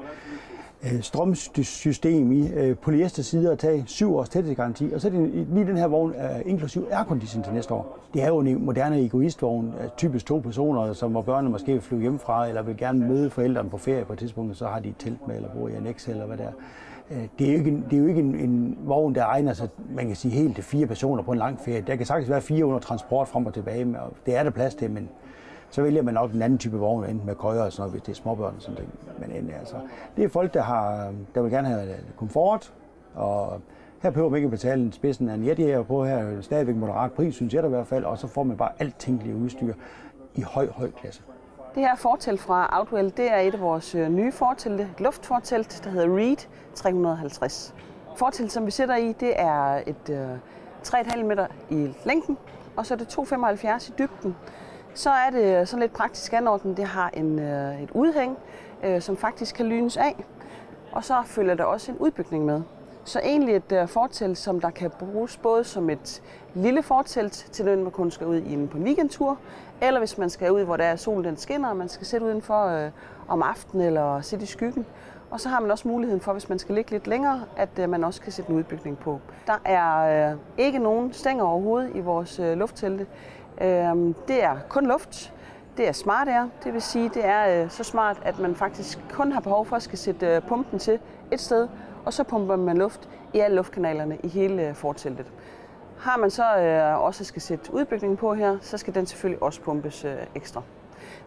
Øh, 0.93 1.01
strømsystem 1.01 2.31
i 2.31 2.49
øh, 2.53 2.75
polyester 2.77 3.23
sider 3.23 3.51
og 3.51 3.59
tage 3.59 3.83
syv 3.87 4.15
års 4.15 4.29
tæthedsgaranti, 4.29 4.91
og 4.93 5.01
så 5.01 5.07
er 5.07 5.11
det 5.11 5.47
lige 5.53 5.67
den 5.67 5.77
her 5.77 5.87
vogn 5.87 6.13
inklusiv 6.45 6.87
aircondition 6.91 7.43
til 7.43 7.53
næste 7.53 7.73
år. 7.73 7.99
Det 8.13 8.23
er 8.23 8.27
jo 8.27 8.39
en 8.39 8.65
moderne 8.65 9.01
egoistvogn, 9.01 9.73
typisk 9.97 10.25
to 10.25 10.39
personer, 10.39 10.93
som 10.93 11.11
hvor 11.11 11.21
børnene 11.21 11.51
måske 11.51 11.71
vil 11.71 11.81
flyve 11.81 12.01
hjemmefra, 12.01 12.47
eller 12.47 12.61
vil 12.61 12.77
gerne 12.77 13.07
møde 13.07 13.29
forældrene 13.29 13.69
på 13.69 13.77
ferie 13.77 14.05
på 14.05 14.13
et 14.13 14.19
tidspunkt, 14.19 14.57
så 14.57 14.67
har 14.67 14.79
de 14.79 14.89
et 14.89 14.95
telt 14.99 15.27
med, 15.27 15.35
eller 15.35 15.49
bor 15.49 15.67
i 15.67 15.75
en 15.75 15.87
Excel, 15.87 16.13
eller 16.13 16.25
hvad 16.25 16.37
der. 16.37 16.51
Øh, 17.11 17.27
det 17.39 17.47
er 17.47 17.51
jo 17.51 17.57
ikke, 17.57 17.71
en, 17.71 17.85
det 17.89 17.97
er 17.97 18.01
jo 18.01 18.07
ikke 18.07 18.19
en, 18.19 18.35
en 18.35 18.77
vogn, 18.85 19.15
der 19.15 19.25
egner 19.25 19.53
sig, 19.53 19.69
man 19.95 20.07
kan 20.07 20.15
sige, 20.15 20.31
helt 20.31 20.55
til 20.55 20.63
fire 20.63 20.87
personer 20.87 21.23
på 21.23 21.31
en 21.31 21.37
lang 21.37 21.59
ferie. 21.65 21.83
Der 21.87 21.95
kan 21.95 22.05
sagtens 22.05 22.29
være 22.29 22.41
fire 22.41 22.65
under 22.65 22.79
transport 22.79 23.27
frem 23.27 23.45
og 23.45 23.53
tilbage, 23.53 23.99
og 23.99 24.13
det 24.25 24.35
er 24.35 24.43
der 24.43 24.49
plads 24.49 24.75
til, 24.75 24.91
men 24.91 25.09
så 25.69 25.81
vælger 25.81 26.01
man 26.01 26.13
nok 26.13 26.31
en 26.31 26.41
anden 26.41 26.59
type 26.59 26.77
vogn, 26.77 27.05
enten 27.05 27.25
med 27.25 27.35
køjer 27.35 27.61
og 27.61 27.71
sådan 27.71 27.81
noget, 27.81 27.91
hvis 27.91 28.01
det 28.01 28.11
er 28.11 28.15
småbørn 28.15 28.55
og 28.55 28.61
sådan 28.61 28.87
noget. 29.19 29.43
Men 29.43 29.51
altså, 29.59 29.75
det 30.17 30.23
er 30.23 30.29
folk, 30.29 30.53
der, 30.53 30.61
har, 30.61 31.13
der 31.35 31.41
vil 31.41 31.51
gerne 31.51 31.67
have 31.67 31.89
øh, 31.89 31.99
komfort, 32.17 32.73
og 33.15 33.61
her 34.01 34.09
behøver 34.09 34.29
man 34.29 34.37
ikke 34.37 34.45
at 34.45 34.51
betale 34.51 34.81
en 34.83 34.91
spidsen 34.91 35.29
af 35.29 35.33
en 35.33 35.45
jetjæger 35.45 35.83
på 35.83 36.05
her, 36.05 36.41
stadigvæk 36.41 36.75
moderat 36.75 37.11
pris, 37.11 37.35
synes 37.35 37.53
jeg 37.53 37.63
da 37.63 37.67
i 37.67 37.69
hvert 37.69 37.87
fald, 37.87 38.03
og 38.03 38.17
så 38.17 38.27
får 38.27 38.43
man 38.43 38.57
bare 38.57 38.71
alt 38.79 38.99
tænkelige 38.99 39.35
udstyr 39.35 39.73
i 40.35 40.41
høj, 40.41 40.67
høj 40.71 40.91
klasse. 40.91 41.21
Det 41.75 41.83
her 41.83 41.95
fortelt 41.95 42.39
fra 42.39 42.79
Outwell, 42.79 43.13
det 43.17 43.31
er 43.31 43.37
et 43.37 43.53
af 43.53 43.59
vores 43.61 43.95
øh, 43.95 44.09
nye 44.09 44.31
fortelte, 44.31 44.83
et 44.83 45.01
luftfortelt, 45.01 45.81
der 45.83 45.89
hedder 45.89 46.17
Reed 46.17 46.47
350. 46.75 47.75
Fortelt, 48.15 48.51
som 48.51 48.65
vi 48.65 48.71
sætter 48.71 48.95
i, 48.95 49.13
det 49.13 49.33
er 49.35 49.81
et 49.87 50.09
øh, 50.09 50.29
3,5 50.83 51.23
meter 51.23 51.47
i 51.69 51.93
længden, 52.05 52.37
og 52.75 52.85
så 52.85 52.93
er 52.93 52.97
det 52.97 53.17
2,75 53.17 53.89
i 53.89 53.93
dybden. 53.99 54.35
Så 54.97 55.09
er 55.09 55.29
det 55.29 55.67
sådan 55.67 55.81
lidt 55.81 55.93
praktisk 55.93 56.33
anordnet. 56.33 56.77
Det 56.77 56.85
har 56.85 57.09
en, 57.13 57.39
øh, 57.39 57.81
et 57.83 57.91
udhæng, 57.91 58.37
øh, 58.83 59.01
som 59.01 59.17
faktisk 59.17 59.55
kan 59.55 59.65
lynes 59.65 59.97
af. 59.97 60.25
Og 60.91 61.03
så 61.03 61.21
følger 61.25 61.55
der 61.55 61.63
også 61.63 61.91
en 61.91 61.97
udbygning 61.97 62.45
med. 62.45 62.61
Så 63.03 63.19
egentlig 63.23 63.55
et 63.55 63.71
øh, 63.71 63.87
fortelt, 63.87 64.37
som 64.37 64.61
der 64.61 64.69
kan 64.69 64.91
bruges 64.99 65.37
både 65.37 65.63
som 65.63 65.89
et 65.89 66.21
lille 66.53 66.83
fortelt 66.83 67.33
til 67.51 67.65
den, 67.65 67.83
man 67.83 67.91
kun 67.91 68.11
skal 68.11 68.27
ud 68.27 68.35
i 68.35 68.53
en 68.53 68.67
på 68.67 68.77
weekendtur, 68.77 69.37
eller 69.81 69.99
hvis 69.99 70.17
man 70.17 70.29
skal 70.29 70.51
ud, 70.51 70.63
hvor 70.63 70.77
der 70.77 70.83
er 70.83 70.95
solen 70.95 71.23
den 71.23 71.37
skinner, 71.37 71.69
og 71.69 71.77
man 71.77 71.89
skal 71.89 72.07
sætte 72.07 72.25
udenfor 72.25 72.65
øh, 72.65 72.91
om 73.27 73.41
aftenen 73.41 73.85
eller 73.87 74.21
sidde 74.21 74.43
i 74.43 74.47
skyggen. 74.47 74.85
Og 75.31 75.39
så 75.39 75.49
har 75.49 75.59
man 75.59 75.71
også 75.71 75.87
muligheden 75.87 76.21
for, 76.21 76.31
hvis 76.31 76.49
man 76.49 76.59
skal 76.59 76.75
ligge 76.75 76.91
lidt 76.91 77.07
længere, 77.07 77.41
at 77.57 77.69
øh, 77.79 77.89
man 77.89 78.03
også 78.03 78.21
kan 78.21 78.31
sætte 78.31 78.51
en 78.51 78.57
udbygning 78.57 78.97
på. 78.97 79.19
Der 79.47 79.61
er 79.65 80.31
øh, 80.31 80.37
ikke 80.57 80.79
nogen 80.79 81.13
stænger 81.13 81.43
overhovedet 81.43 81.91
i 81.95 81.99
vores 81.99 82.39
øh, 82.39 82.57
lufttelte. 82.57 83.05
Øh, 83.61 84.13
det 84.27 84.43
er 84.43 84.57
kun 84.69 84.87
luft. 84.87 85.33
Det 85.77 85.87
er 85.87 85.91
smart 85.91 86.27
air, 86.27 86.47
det 86.63 86.73
vil 86.73 86.81
sige, 86.81 87.09
det 87.09 87.25
er 87.25 87.63
øh, 87.63 87.69
så 87.69 87.83
smart, 87.83 88.21
at 88.25 88.39
man 88.39 88.55
faktisk 88.55 88.99
kun 89.11 89.31
har 89.31 89.39
behov 89.39 89.65
for 89.65 89.75
at 89.75 89.83
skal 89.83 89.97
sætte 89.97 90.27
øh, 90.27 90.41
pumpen 90.41 90.79
til 90.79 90.99
et 91.31 91.39
sted, 91.39 91.67
og 92.05 92.13
så 92.13 92.23
pumper 92.23 92.55
man 92.55 92.77
luft 92.77 93.09
i 93.33 93.39
alle 93.39 93.55
luftkanalerne 93.55 94.17
i 94.23 94.27
hele 94.27 94.67
øh, 94.67 94.75
forteltet. 94.75 95.25
Har 95.99 96.17
man 96.17 96.29
så 96.29 96.57
øh, 96.57 97.03
også 97.03 97.23
skal 97.23 97.41
sætte 97.41 97.73
udbygningen 97.73 98.17
på 98.17 98.33
her, 98.33 98.57
så 98.61 98.77
skal 98.77 98.95
den 98.95 99.05
selvfølgelig 99.05 99.43
også 99.43 99.61
pumpes 99.61 100.05
øh, 100.05 100.15
ekstra. 100.35 100.61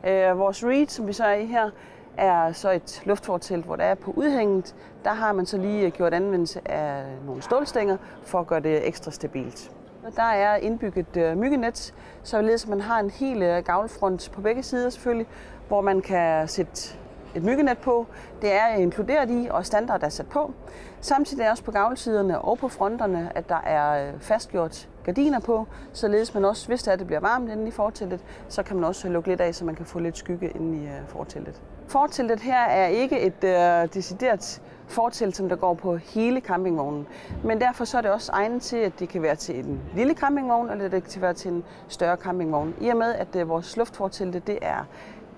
Øh, 0.06 0.38
vores 0.38 0.64
Reed, 0.64 0.86
som 0.86 1.06
vi 1.06 1.12
så 1.12 1.24
er 1.24 1.34
i 1.34 1.46
her, 1.46 1.70
er 2.16 2.52
så 2.52 2.70
et 2.70 3.02
luftfortelt, 3.04 3.64
hvor 3.64 3.76
der 3.76 3.84
er 3.84 3.94
på 3.94 4.10
udhænget. 4.16 4.74
Der 5.04 5.12
har 5.12 5.32
man 5.32 5.46
så 5.46 5.58
lige 5.58 5.86
øh, 5.86 5.92
gjort 5.92 6.14
anvendelse 6.14 6.70
af 6.70 7.04
nogle 7.26 7.42
stålstænger 7.42 7.96
for 8.24 8.40
at 8.40 8.46
gøre 8.46 8.60
det 8.60 8.88
ekstra 8.88 9.10
stabilt. 9.10 9.70
Der 10.16 10.22
er 10.22 10.56
indbygget 10.56 11.16
øh, 11.16 11.38
myggenet, 11.38 11.94
således 12.22 12.68
man 12.68 12.80
har 12.80 13.00
en 13.00 13.10
hel 13.10 13.42
øh, 13.42 13.64
gavlfront 13.64 14.30
på 14.32 14.40
begge 14.40 14.62
sider 14.62 14.90
selvfølgelig, 14.90 15.26
hvor 15.68 15.80
man 15.80 16.00
kan 16.00 16.48
sætte 16.48 16.96
et 17.34 17.42
myggenet 17.44 17.78
på. 17.78 18.06
Det 18.42 18.52
er 18.52 18.66
inkluderet 18.66 19.30
i, 19.30 19.48
og 19.50 19.66
standard 19.66 20.02
er 20.02 20.08
sat 20.08 20.26
på. 20.28 20.54
Samtidig 21.00 21.42
er 21.44 21.50
også 21.50 21.64
på 21.64 21.70
gavlsiderne 21.70 22.40
og 22.40 22.58
på 22.58 22.68
fronterne, 22.68 23.32
at 23.34 23.48
der 23.48 23.60
er 23.60 24.08
øh, 24.08 24.20
fastgjort 24.20 24.88
gardiner 25.04 25.40
på, 25.40 25.66
således 25.92 26.34
man 26.34 26.44
også, 26.44 26.68
hvis 26.68 26.82
det, 26.82 26.92
er, 26.92 26.96
det 26.96 27.06
bliver 27.06 27.20
varmt 27.20 27.50
inde 27.50 27.68
i 27.68 27.70
forteltet, 27.70 28.20
så 28.48 28.62
kan 28.62 28.76
man 28.76 28.84
også 28.84 29.08
lukke 29.08 29.28
lidt 29.28 29.40
af, 29.40 29.54
så 29.54 29.64
man 29.64 29.74
kan 29.74 29.86
få 29.86 29.98
lidt 29.98 30.18
skygge 30.18 30.50
inde 30.50 30.78
i 30.78 30.86
øh, 30.86 31.08
forteltet. 31.08 31.62
Forteltet 31.88 32.40
her 32.40 32.60
er 32.60 32.86
ikke 32.86 33.20
et 33.20 33.44
øh, 33.44 33.94
decideret 33.94 34.62
fortelt, 34.90 35.36
som 35.36 35.48
der 35.48 35.56
går 35.56 35.74
på 35.74 35.96
hele 35.96 36.40
campingvognen. 36.40 37.06
Men 37.44 37.60
derfor 37.60 37.84
så 37.84 37.98
er 37.98 38.02
det 38.02 38.10
også 38.10 38.32
egnet 38.32 38.62
til, 38.62 38.76
at 38.76 38.92
det 38.98 39.08
kan 39.08 39.22
være 39.22 39.36
til 39.36 39.58
en 39.58 39.80
lille 39.94 40.14
campingvogn, 40.14 40.70
eller 40.70 40.88
det 40.88 41.04
kan 41.04 41.22
være 41.22 41.34
til 41.34 41.50
en 41.50 41.64
større 41.88 42.16
campingvogn. 42.16 42.74
I 42.80 42.88
og 42.88 42.96
med, 42.96 43.14
at 43.14 43.36
øh, 43.36 43.48
vores 43.48 43.76
luftfortelte, 43.76 44.38
det 44.38 44.58
er 44.62 44.84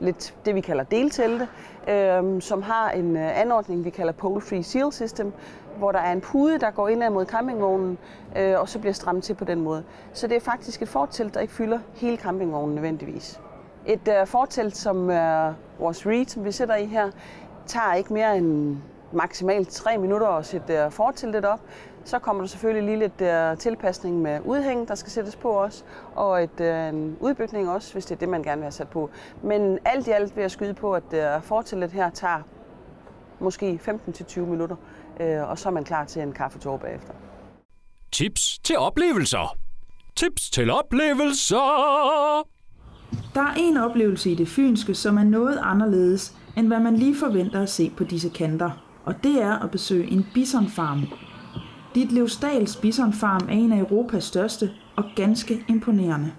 lidt 0.01 0.35
det, 0.45 0.55
vi 0.55 0.61
kalder 0.61 0.85
deltelte, 0.85 1.49
øh, 1.89 2.43
som 2.43 2.63
har 2.63 2.91
en 2.91 3.17
øh, 3.17 3.41
anordning, 3.41 3.85
vi 3.85 3.91
kalder 3.91 4.13
Pole 4.13 4.41
Free 4.41 4.63
Seal 4.63 4.93
System, 4.93 5.33
hvor 5.79 5.93
der 5.93 5.99
er 5.99 6.13
en 6.13 6.21
pude, 6.21 6.59
der 6.59 6.71
går 6.71 6.89
ind 6.89 7.09
mod 7.09 7.27
campingvognen, 7.27 7.99
øh, 8.37 8.61
og 8.61 8.69
så 8.69 8.79
bliver 8.79 8.93
strammet 8.93 9.25
til 9.25 9.35
på 9.35 9.45
den 9.45 9.61
måde. 9.61 9.85
Så 10.13 10.27
det 10.27 10.37
er 10.37 10.41
faktisk 10.41 10.83
et 10.83 10.89
fortelt, 10.89 11.35
der 11.35 11.41
ikke 11.41 11.53
fylder 11.53 11.79
hele 11.95 12.17
campingvognen 12.17 12.75
nødvendigvis. 12.75 13.41
Et 13.87 14.09
øh, 14.09 14.27
fortelt 14.27 14.77
som 14.77 15.11
øh, 15.11 15.53
vores 15.79 16.07
Reed, 16.07 16.27
som 16.27 16.45
vi 16.45 16.53
sætter 16.53 16.77
i 16.77 16.87
her, 16.87 17.11
tager 17.67 17.95
ikke 17.95 18.13
mere 18.13 18.37
end 18.37 18.77
maksimalt 19.13 19.69
tre 19.69 19.99
minutter 19.99 20.27
at 20.27 20.47
sætte 20.47 20.87
uh, 20.87 20.93
forteltet 20.93 21.45
op. 21.45 21.61
Så 22.05 22.19
kommer 22.19 22.43
der 22.43 22.49
selvfølgelig 22.49 22.97
lige 22.97 22.99
lidt 22.99 23.53
uh, 23.53 23.59
tilpasning 23.59 24.23
med 24.23 24.41
udhæng, 24.45 24.89
der 24.89 24.95
skal 24.95 25.13
sættes 25.13 25.37
på 25.37 25.49
også, 25.49 25.85
og 26.15 26.43
et, 26.43 26.61
uh, 26.61 26.67
en 26.67 27.17
udbygning 27.21 27.71
også, 27.71 27.93
hvis 27.93 28.07
det 28.07 28.15
er 28.15 28.19
det, 28.19 28.29
man 28.29 28.43
gerne 28.43 28.57
vil 28.57 28.65
have 28.65 28.73
sat 28.73 28.89
på. 28.89 29.11
Men 29.43 29.79
alt 29.85 30.07
i 30.07 30.11
alt 30.11 30.37
vil 30.37 30.43
jeg 30.43 30.51
skyde 30.51 30.75
på, 30.75 30.93
at 30.95 31.37
uh, 31.37 31.43
forteltet 31.43 31.93
her 31.93 32.11
tager 32.11 32.43
måske 33.41 33.81
15-20 33.89 34.41
minutter, 34.41 34.77
uh, 35.21 35.51
og 35.51 35.59
så 35.59 35.69
er 35.69 35.73
man 35.73 35.85
klar 35.85 36.05
til 36.05 36.23
en 36.23 36.33
kaffetår 36.33 36.77
bagefter. 36.77 37.13
Tips 38.13 38.59
til 38.59 38.79
oplevelser. 38.79 39.57
Tips 40.17 40.51
til 40.51 40.71
oplevelser. 40.71 41.57
Der 43.35 43.41
er 43.41 43.55
en 43.57 43.77
oplevelse 43.77 44.31
i 44.31 44.35
det 44.35 44.49
fynske, 44.49 44.95
som 44.95 45.19
er 45.19 45.25
noget 45.25 45.59
anderledes, 45.63 46.37
end 46.57 46.67
hvad 46.67 46.81
man 46.81 46.97
lige 46.97 47.17
forventer 47.17 47.63
at 47.63 47.71
se 47.71 47.93
på 47.97 48.05
disse 48.05 48.29
kanter 48.29 48.92
og 49.05 49.15
det 49.23 49.43
er 49.43 49.65
at 49.65 49.71
besøge 49.71 50.11
en 50.11 50.27
bisonfarm. 50.35 51.07
Ditlevsdals 51.95 52.77
bisonfarm 52.77 53.49
er 53.49 53.53
en 53.53 53.73
af 53.73 53.79
Europas 53.79 54.25
største 54.25 54.71
og 54.97 55.05
ganske 55.17 55.65
imponerende. 55.69 56.33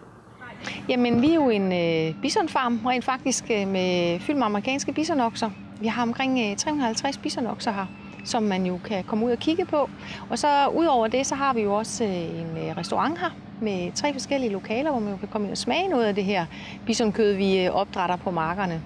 Jamen, 0.89 1.22
vi 1.22 1.29
er 1.29 1.36
jo 1.36 1.50
en 1.50 1.72
øh, 1.74 2.22
bisonfarm, 2.22 2.79
rent 2.86 3.05
faktisk 3.05 3.43
øh, 3.51 3.67
med 3.67 4.20
fyldt 4.20 4.38
med 4.38 4.46
amerikanske 4.46 4.93
bisonokser. 4.93 5.50
Vi 5.82 5.88
har 5.88 6.01
omkring 6.01 6.39
øh, 6.39 6.58
350 6.58 7.17
bisonokser 7.17 7.72
her, 7.72 7.86
som 8.24 8.43
man 8.43 8.65
jo 8.65 8.79
kan 8.86 9.03
komme 9.03 9.25
ud 9.25 9.32
og 9.32 9.39
kigge 9.39 9.65
på. 9.65 9.89
Og 10.29 10.39
så 10.39 10.67
udover 10.67 11.08
det, 11.08 11.27
så 11.27 11.36
har 11.36 11.53
vi 11.53 11.62
jo 11.62 11.74
også 11.74 12.03
øh, 12.03 12.39
en 12.39 12.58
øh, 12.58 12.77
restaurant 12.77 13.20
her 13.20 13.29
med 13.62 13.91
tre 13.96 14.13
forskellige 14.13 14.51
lokaler, 14.51 14.91
hvor 14.91 15.00
man 15.00 15.12
jo 15.12 15.17
kan 15.17 15.27
komme 15.27 15.48
ind 15.48 15.51
og 15.51 15.58
smage 15.58 15.88
noget 15.88 16.05
af 16.05 16.15
det 16.15 16.24
her 16.24 16.46
bisonkød, 16.86 17.34
vi 17.34 17.65
øh, 17.65 17.72
opdrætter 17.72 18.15
på 18.15 18.32
markerne. 18.32 18.82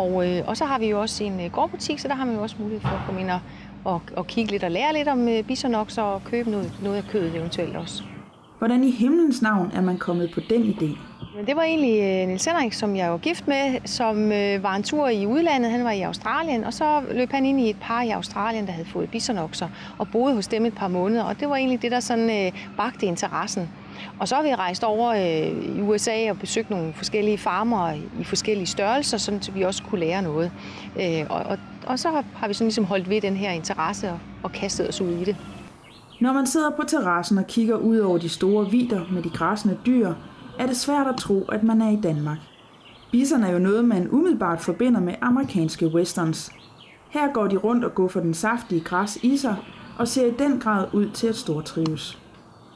Og, 0.00 0.28
øh, 0.28 0.42
og 0.46 0.56
så 0.56 0.64
har 0.64 0.78
vi 0.78 0.86
jo 0.86 1.00
også 1.00 1.24
en 1.24 1.40
øh, 1.40 1.52
gårdbutik, 1.52 1.98
så 1.98 2.08
der 2.08 2.14
har 2.14 2.24
man 2.24 2.34
jo 2.34 2.42
også 2.42 2.56
mulighed 2.58 2.80
for 2.80 2.88
at 2.88 3.02
komme 3.06 3.20
ind 3.20 3.30
og, 3.30 3.40
og, 3.84 4.02
og 4.16 4.26
kigge 4.26 4.50
lidt 4.50 4.64
og 4.64 4.70
lære 4.70 4.92
lidt 4.92 5.08
om 5.08 5.28
øh, 5.28 5.44
bisonokser 5.44 6.02
og 6.02 6.24
købe 6.24 6.50
noget, 6.50 6.72
noget 6.82 6.96
af 6.96 7.04
kødet 7.04 7.36
eventuelt 7.36 7.76
også. 7.76 8.02
Hvordan 8.58 8.84
i 8.84 8.90
himlens 8.90 9.42
navn 9.42 9.70
er 9.74 9.80
man 9.80 9.98
kommet 9.98 10.30
på 10.34 10.40
den 10.50 10.62
idé? 10.62 10.98
Men 11.36 11.46
det 11.46 11.56
var 11.56 11.62
egentlig 11.62 12.00
øh, 12.00 12.28
Niels 12.28 12.44
Henrik, 12.44 12.72
som 12.72 12.96
jeg 12.96 13.10
var 13.10 13.18
gift 13.18 13.48
med, 13.48 13.78
som 13.84 14.32
øh, 14.32 14.62
var 14.62 14.74
en 14.74 14.82
tur 14.82 15.08
i 15.08 15.26
udlandet. 15.26 15.70
Han 15.70 15.84
var 15.84 15.90
i 15.90 16.00
Australien, 16.00 16.64
og 16.64 16.74
så 16.74 17.02
løb 17.10 17.30
han 17.30 17.46
ind 17.46 17.60
i 17.60 17.70
et 17.70 17.76
par 17.80 18.02
i 18.02 18.10
Australien, 18.10 18.66
der 18.66 18.72
havde 18.72 18.88
fået 18.88 19.10
bisonokser, 19.10 19.68
og 19.98 20.08
boede 20.12 20.34
hos 20.34 20.48
dem 20.48 20.66
et 20.66 20.74
par 20.74 20.88
måneder. 20.88 21.22
Og 21.22 21.40
det 21.40 21.48
var 21.48 21.56
egentlig 21.56 21.82
det, 21.82 21.90
der 21.90 22.00
sådan 22.00 22.46
øh, 22.46 22.52
bagte 22.76 23.06
interessen. 23.06 23.68
Og 24.18 24.28
så 24.28 24.34
har 24.34 24.42
vi 24.42 24.54
rejst 24.54 24.84
over 24.84 25.10
øh, 25.10 25.76
i 25.76 25.80
USA 25.80 26.30
og 26.30 26.38
besøgt 26.38 26.70
nogle 26.70 26.92
forskellige 26.92 27.38
farmer 27.38 27.92
i 28.20 28.24
forskellige 28.24 28.66
størrelser, 28.66 29.18
så 29.18 29.50
vi 29.54 29.62
også 29.62 29.82
kunne 29.82 30.00
lære 30.00 30.22
noget. 30.22 30.52
Øh, 31.00 31.26
og, 31.30 31.42
og, 31.42 31.58
og 31.86 31.98
så 31.98 32.22
har 32.34 32.48
vi 32.48 32.54
sådan 32.54 32.66
ligesom 32.66 32.84
holdt 32.84 33.10
ved 33.10 33.20
den 33.20 33.36
her 33.36 33.50
interesse 33.50 34.10
og, 34.10 34.18
og 34.42 34.52
kastet 34.52 34.88
os 34.88 35.00
ud 35.00 35.10
i 35.10 35.24
det. 35.24 35.36
Når 36.20 36.32
man 36.32 36.46
sidder 36.46 36.70
på 36.70 36.82
terrassen 36.88 37.38
og 37.38 37.46
kigger 37.46 37.76
ud 37.76 37.98
over 37.98 38.18
de 38.18 38.28
store 38.28 38.70
vider 38.70 39.00
med 39.12 39.22
de 39.22 39.30
græsne 39.30 39.78
dyr, 39.86 40.14
er 40.58 40.66
det 40.66 40.76
svært 40.76 41.06
at 41.06 41.16
tro, 41.16 41.44
at 41.44 41.62
man 41.62 41.82
er 41.82 41.90
i 41.90 41.98
Danmark. 42.02 42.38
Bisserne 43.12 43.48
er 43.48 43.52
jo 43.52 43.58
noget, 43.58 43.84
man 43.84 44.08
umiddelbart 44.10 44.60
forbinder 44.60 45.00
med 45.00 45.14
amerikanske 45.20 45.86
westerns. 45.86 46.52
Her 47.10 47.32
går 47.32 47.46
de 47.46 47.56
rundt 47.56 47.84
og 47.84 47.94
går 47.94 48.08
for 48.08 48.20
den 48.20 48.34
saftige 48.34 48.80
græs 48.80 49.18
i 49.22 49.36
sig, 49.36 49.56
og 49.98 50.08
ser 50.08 50.26
i 50.26 50.34
den 50.38 50.60
grad 50.60 50.86
ud 50.92 51.10
til 51.10 51.26
at 51.26 51.36
stortrives. 51.36 52.18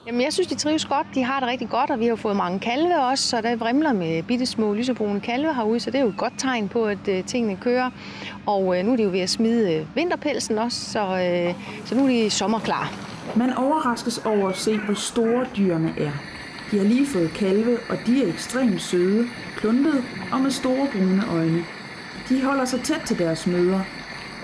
Jamen, 0.07 0.21
jeg 0.21 0.33
synes, 0.33 0.49
de 0.49 0.55
trives 0.55 0.85
godt. 0.85 1.07
De 1.15 1.23
har 1.25 1.41
det 1.41 1.49
rigtig 1.49 1.69
godt, 1.69 1.91
og 1.91 2.01
vi 2.01 2.07
har 2.07 2.17
fået 2.17 2.37
mange 2.37 2.61
kalve 2.61 3.01
også, 3.01 3.29
så 3.29 3.41
der 3.41 3.57
vrimler 3.57 3.93
med 3.93 4.23
bitte 4.23 4.47
små 4.47 4.75
lysebrune 4.75 5.21
kalve 5.21 5.55
herude, 5.55 5.81
så 5.81 5.91
det 5.91 5.99
er 5.99 6.03
jo 6.03 6.09
et 6.09 6.17
godt 6.17 6.33
tegn 6.39 6.69
på, 6.69 6.85
at 6.85 7.09
øh, 7.09 7.25
tingene 7.25 7.57
kører. 7.57 7.91
Og 8.47 8.79
øh, 8.79 8.85
nu 8.85 8.93
er 8.93 8.97
de 8.97 9.03
jo 9.03 9.11
ved 9.11 9.21
at 9.21 9.31
smide 9.31 9.75
øh, 9.75 9.97
vinterpelsen 9.97 10.59
også, 10.59 10.91
så, 10.91 11.01
øh, 11.01 11.55
så 11.85 11.95
nu 11.95 12.05
er 12.05 12.09
de 12.09 12.31
sommerklar. 12.31 12.93
Man 13.37 13.53
overraskes 13.53 14.19
over 14.19 14.49
at 14.49 14.57
se, 14.57 14.79
hvor 14.79 14.95
store 14.95 15.47
dyrene 15.57 15.95
er. 15.99 16.13
De 16.71 16.79
har 16.79 16.85
lige 16.85 17.07
fået 17.07 17.31
kalve, 17.31 17.79
og 17.91 17.97
de 18.07 18.25
er 18.25 18.29
ekstremt 18.29 18.83
søde, 18.83 19.27
kluntede 19.57 20.03
og 20.33 20.41
med 20.41 20.51
store 20.51 20.89
brune 20.93 21.23
øjne. 21.33 21.65
De 22.29 22.45
holder 22.45 22.65
sig 22.65 22.81
tæt 22.81 23.01
til 23.07 23.19
deres 23.19 23.47
mødre. 23.47 23.85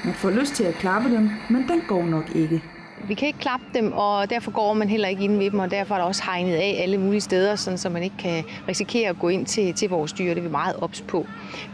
Man 0.04 0.14
får 0.14 0.30
lyst 0.30 0.54
til 0.54 0.64
at 0.64 0.74
klappe 0.74 1.10
dem, 1.10 1.30
men 1.50 1.68
den 1.68 1.80
går 1.88 2.04
nok 2.04 2.24
ikke. 2.34 2.62
Vi 3.10 3.14
kan 3.14 3.26
ikke 3.26 3.38
klappe 3.38 3.66
dem, 3.74 3.92
og 3.92 4.30
derfor 4.30 4.50
går 4.50 4.74
man 4.74 4.88
heller 4.88 5.08
ikke 5.08 5.24
ind 5.24 5.38
ved 5.38 5.50
dem, 5.50 5.58
og 5.58 5.70
derfor 5.70 5.94
er 5.94 5.98
der 5.98 6.04
også 6.04 6.22
hegnet 6.24 6.54
af 6.54 6.76
alle 6.82 6.98
mulige 6.98 7.20
steder, 7.20 7.56
sådan, 7.56 7.78
så 7.78 7.88
man 7.88 8.02
ikke 8.02 8.16
kan 8.16 8.44
risikere 8.68 9.08
at 9.08 9.18
gå 9.18 9.28
ind 9.28 9.46
til, 9.46 9.74
til 9.74 9.88
vores 9.88 10.12
dyr. 10.12 10.28
Det 10.28 10.38
er 10.38 10.42
vi 10.42 10.48
meget 10.48 10.76
ops 10.76 11.00
på. 11.00 11.26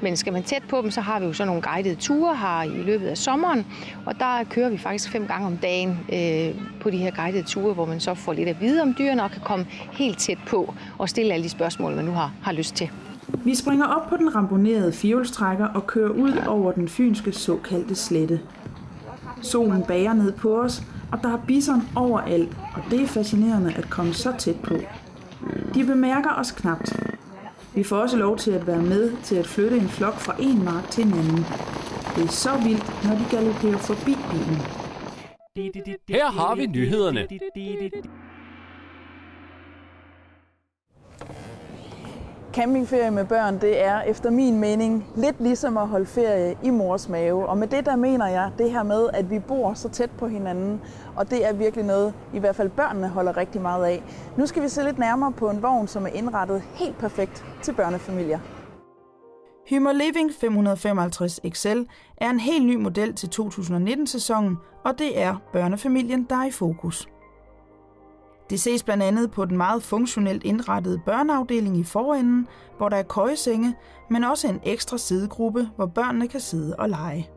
Men 0.02 0.16
skal 0.16 0.32
man 0.32 0.42
tæt 0.42 0.62
på 0.68 0.80
dem, 0.82 0.90
så 0.90 1.00
har 1.00 1.20
vi 1.20 1.26
jo 1.26 1.32
sådan 1.32 1.46
nogle 1.46 1.62
guidede 1.62 1.94
ture 1.94 2.36
her 2.36 2.62
i 2.62 2.82
løbet 2.82 3.06
af 3.06 3.18
sommeren, 3.18 3.66
og 4.06 4.18
der 4.18 4.44
kører 4.50 4.68
vi 4.68 4.78
faktisk 4.78 5.10
fem 5.10 5.26
gange 5.26 5.46
om 5.46 5.56
dagen 5.56 5.98
øh, 6.12 6.62
på 6.80 6.90
de 6.90 6.96
her 6.96 7.10
guidede 7.10 7.42
ture, 7.42 7.74
hvor 7.74 7.84
man 7.84 8.00
så 8.00 8.14
får 8.14 8.32
lidt 8.32 8.48
at 8.48 8.60
vide 8.60 8.82
om 8.82 8.94
dyrene 8.98 9.24
og 9.24 9.30
kan 9.30 9.42
komme 9.44 9.66
helt 9.92 10.18
tæt 10.18 10.38
på 10.46 10.74
og 10.98 11.08
stille 11.08 11.34
alle 11.34 11.44
de 11.44 11.48
spørgsmål, 11.48 11.94
man 11.94 12.04
nu 12.04 12.12
har, 12.12 12.32
har 12.42 12.52
lyst 12.52 12.74
til. 12.74 12.90
Vi 13.44 13.54
springer 13.54 13.86
op 13.86 14.08
på 14.08 14.16
den 14.16 14.34
ramponerede 14.34 14.92
fjolstrækker 14.92 15.66
og 15.66 15.86
kører 15.86 16.10
ud 16.10 16.32
over 16.46 16.72
den 16.72 16.88
fynske 16.88 17.32
såkaldte 17.32 17.94
slette. 17.94 18.40
Solen 19.42 19.82
bager 19.82 20.12
ned 20.12 20.32
på 20.32 20.60
os, 20.60 20.82
og 21.12 21.18
der 21.22 21.32
er 21.32 21.38
bison 21.46 21.88
overalt, 21.96 22.56
og 22.75 22.82
det 22.90 23.02
er 23.02 23.06
fascinerende 23.06 23.75
at 23.75 23.90
komme 23.90 24.14
så 24.14 24.32
tæt 24.38 24.60
på. 24.62 24.75
De 25.75 25.84
bemærker 25.84 26.30
os 26.30 26.50
knapt. 26.50 26.96
Vi 27.75 27.82
får 27.82 27.96
også 27.96 28.16
lov 28.16 28.36
til 28.36 28.50
at 28.50 28.66
være 28.66 28.82
med 28.82 29.12
til 29.22 29.36
at 29.36 29.46
flytte 29.46 29.76
en 29.76 29.88
flok 29.88 30.14
fra 30.18 30.34
en 30.38 30.64
mark 30.64 30.90
til 30.90 31.06
en 31.06 31.12
anden. 31.12 31.44
Det 32.16 32.25
er 32.25 32.28
så 32.28 32.50
vildt, 32.64 33.04
når 33.04 33.14
de 33.14 33.25
galopperer 33.30 33.78
forbi 33.78 34.16
bilen. 34.30 34.62
Her 36.08 36.30
har 36.30 36.54
vi 36.54 36.66
nyhederne. 36.66 37.26
Campingferie 42.56 43.10
med 43.10 43.25
børn, 43.25 43.60
det 43.60 43.84
er 43.84 44.00
efter 44.00 44.30
min 44.30 44.60
mening 44.60 45.06
lidt 45.16 45.40
ligesom 45.40 45.76
at 45.76 45.88
holde 45.88 46.06
ferie 46.06 46.56
i 46.62 46.70
mors 46.70 47.08
mave. 47.08 47.48
Og 47.48 47.58
med 47.58 47.68
det 47.68 47.86
der 47.86 47.96
mener 47.96 48.26
jeg 48.26 48.50
det 48.58 48.70
her 48.70 48.82
med, 48.82 49.08
at 49.12 49.30
vi 49.30 49.38
bor 49.38 49.75
så 49.75 49.88
tæt 49.88 50.10
på 50.18 50.28
hinanden, 50.28 50.80
og 51.16 51.30
det 51.30 51.48
er 51.48 51.52
virkelig 51.52 51.84
noget, 51.84 52.14
i 52.34 52.38
hvert 52.38 52.56
fald 52.56 52.68
børnene 52.68 53.08
holder 53.08 53.36
rigtig 53.36 53.60
meget 53.60 53.84
af. 53.84 54.02
Nu 54.36 54.46
skal 54.46 54.62
vi 54.62 54.68
se 54.68 54.84
lidt 54.84 54.98
nærmere 54.98 55.32
på 55.32 55.50
en 55.50 55.62
vogn, 55.62 55.88
som 55.88 56.06
er 56.06 56.10
indrettet 56.10 56.62
helt 56.75 56.98
perfekt 56.98 57.44
til 57.62 57.72
børnefamilier. 57.75 58.38
Hymer 59.68 59.92
Living 59.92 60.30
555 60.40 61.40
XL 61.52 61.80
er 62.16 62.30
en 62.30 62.40
helt 62.40 62.66
ny 62.66 62.76
model 62.76 63.14
til 63.14 63.26
2019-sæsonen, 63.26 64.56
og 64.84 64.98
det 64.98 65.20
er 65.20 65.36
børnefamilien, 65.52 66.26
der 66.30 66.36
er 66.36 66.46
i 66.46 66.50
fokus. 66.50 67.08
Det 68.50 68.60
ses 68.60 68.82
blandt 68.82 69.02
andet 69.02 69.30
på 69.30 69.44
den 69.44 69.56
meget 69.56 69.82
funktionelt 69.82 70.44
indrettede 70.44 71.00
børneafdeling 71.06 71.76
i 71.76 71.84
forenden, 71.84 72.48
hvor 72.76 72.88
der 72.88 72.96
er 72.96 73.02
køjesenge, 73.02 73.74
men 74.10 74.24
også 74.24 74.48
en 74.48 74.60
ekstra 74.64 74.98
sidegruppe, 74.98 75.68
hvor 75.76 75.86
børnene 75.86 76.28
kan 76.28 76.40
sidde 76.40 76.76
og 76.78 76.88
lege. 76.88 77.30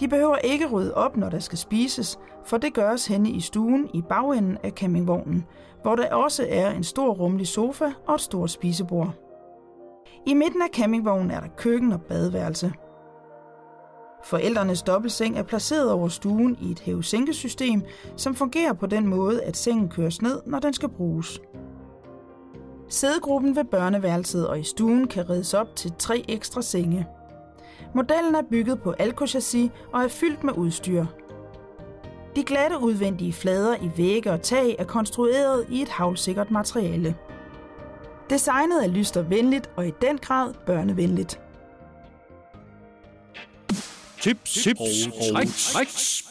De 0.00 0.08
behøver 0.08 0.36
ikke 0.36 0.66
rydde 0.66 0.94
op, 0.94 1.16
når 1.16 1.28
der 1.28 1.38
skal 1.38 1.58
spises, 1.58 2.18
for 2.46 2.58
det 2.58 2.74
gøres 2.74 3.06
henne 3.06 3.30
i 3.30 3.40
stuen 3.40 3.90
i 3.94 4.02
bagenden 4.08 4.58
af 4.62 4.70
campingvognen, 4.70 5.44
hvor 5.82 5.96
der 5.96 6.14
også 6.14 6.46
er 6.48 6.70
en 6.70 6.84
stor 6.84 7.12
rummelig 7.12 7.46
sofa 7.46 7.92
og 8.06 8.14
et 8.14 8.20
stort 8.20 8.50
spisebord. 8.50 9.14
I 10.26 10.34
midten 10.34 10.62
af 10.62 10.68
campingvognen 10.72 11.30
er 11.30 11.40
der 11.40 11.48
køkken 11.56 11.92
og 11.92 12.00
badeværelse. 12.00 12.72
Forældrenes 14.24 14.82
dobbeltseng 14.82 15.38
er 15.38 15.42
placeret 15.42 15.92
over 15.92 16.08
stuen 16.08 16.58
i 16.60 16.70
et 16.70 16.80
hæve-sænke-system, 16.80 17.82
som 18.16 18.34
fungerer 18.34 18.72
på 18.72 18.86
den 18.86 19.06
måde, 19.06 19.42
at 19.42 19.56
sengen 19.56 19.88
køres 19.88 20.22
ned, 20.22 20.40
når 20.46 20.58
den 20.58 20.72
skal 20.72 20.88
bruges. 20.88 21.40
Sædegruppen 22.88 23.56
ved 23.56 23.64
børneværelset 23.64 24.48
og 24.48 24.60
i 24.60 24.62
stuen 24.62 25.08
kan 25.08 25.30
reddes 25.30 25.54
op 25.54 25.76
til 25.76 25.92
tre 25.98 26.24
ekstra 26.28 26.62
senge. 26.62 27.06
Modellen 27.94 28.34
er 28.34 28.42
bygget 28.50 28.82
på 28.82 28.90
alkochassis 28.90 29.70
og 29.92 30.02
er 30.02 30.08
fyldt 30.08 30.44
med 30.44 30.52
udstyr. 30.52 31.06
De 32.36 32.42
glatte 32.42 32.76
udvendige 32.80 33.32
flader 33.32 33.76
i 33.76 33.90
vægge 33.96 34.32
og 34.32 34.42
tag 34.42 34.76
er 34.78 34.84
konstrueret 34.84 35.66
i 35.68 35.82
et 35.82 35.88
havlsikkert 35.88 36.50
materiale. 36.50 37.16
Designet 38.30 38.84
er 38.84 38.88
lyst 38.88 39.16
og 39.16 39.30
venligt 39.30 39.70
og 39.76 39.86
i 39.86 39.92
den 40.02 40.18
grad 40.18 40.54
børnevenligt. 40.66 41.40
Tips, 44.28 44.52
tips, 44.52 45.08
tricks, 45.32 45.72
tricks. 45.72 46.24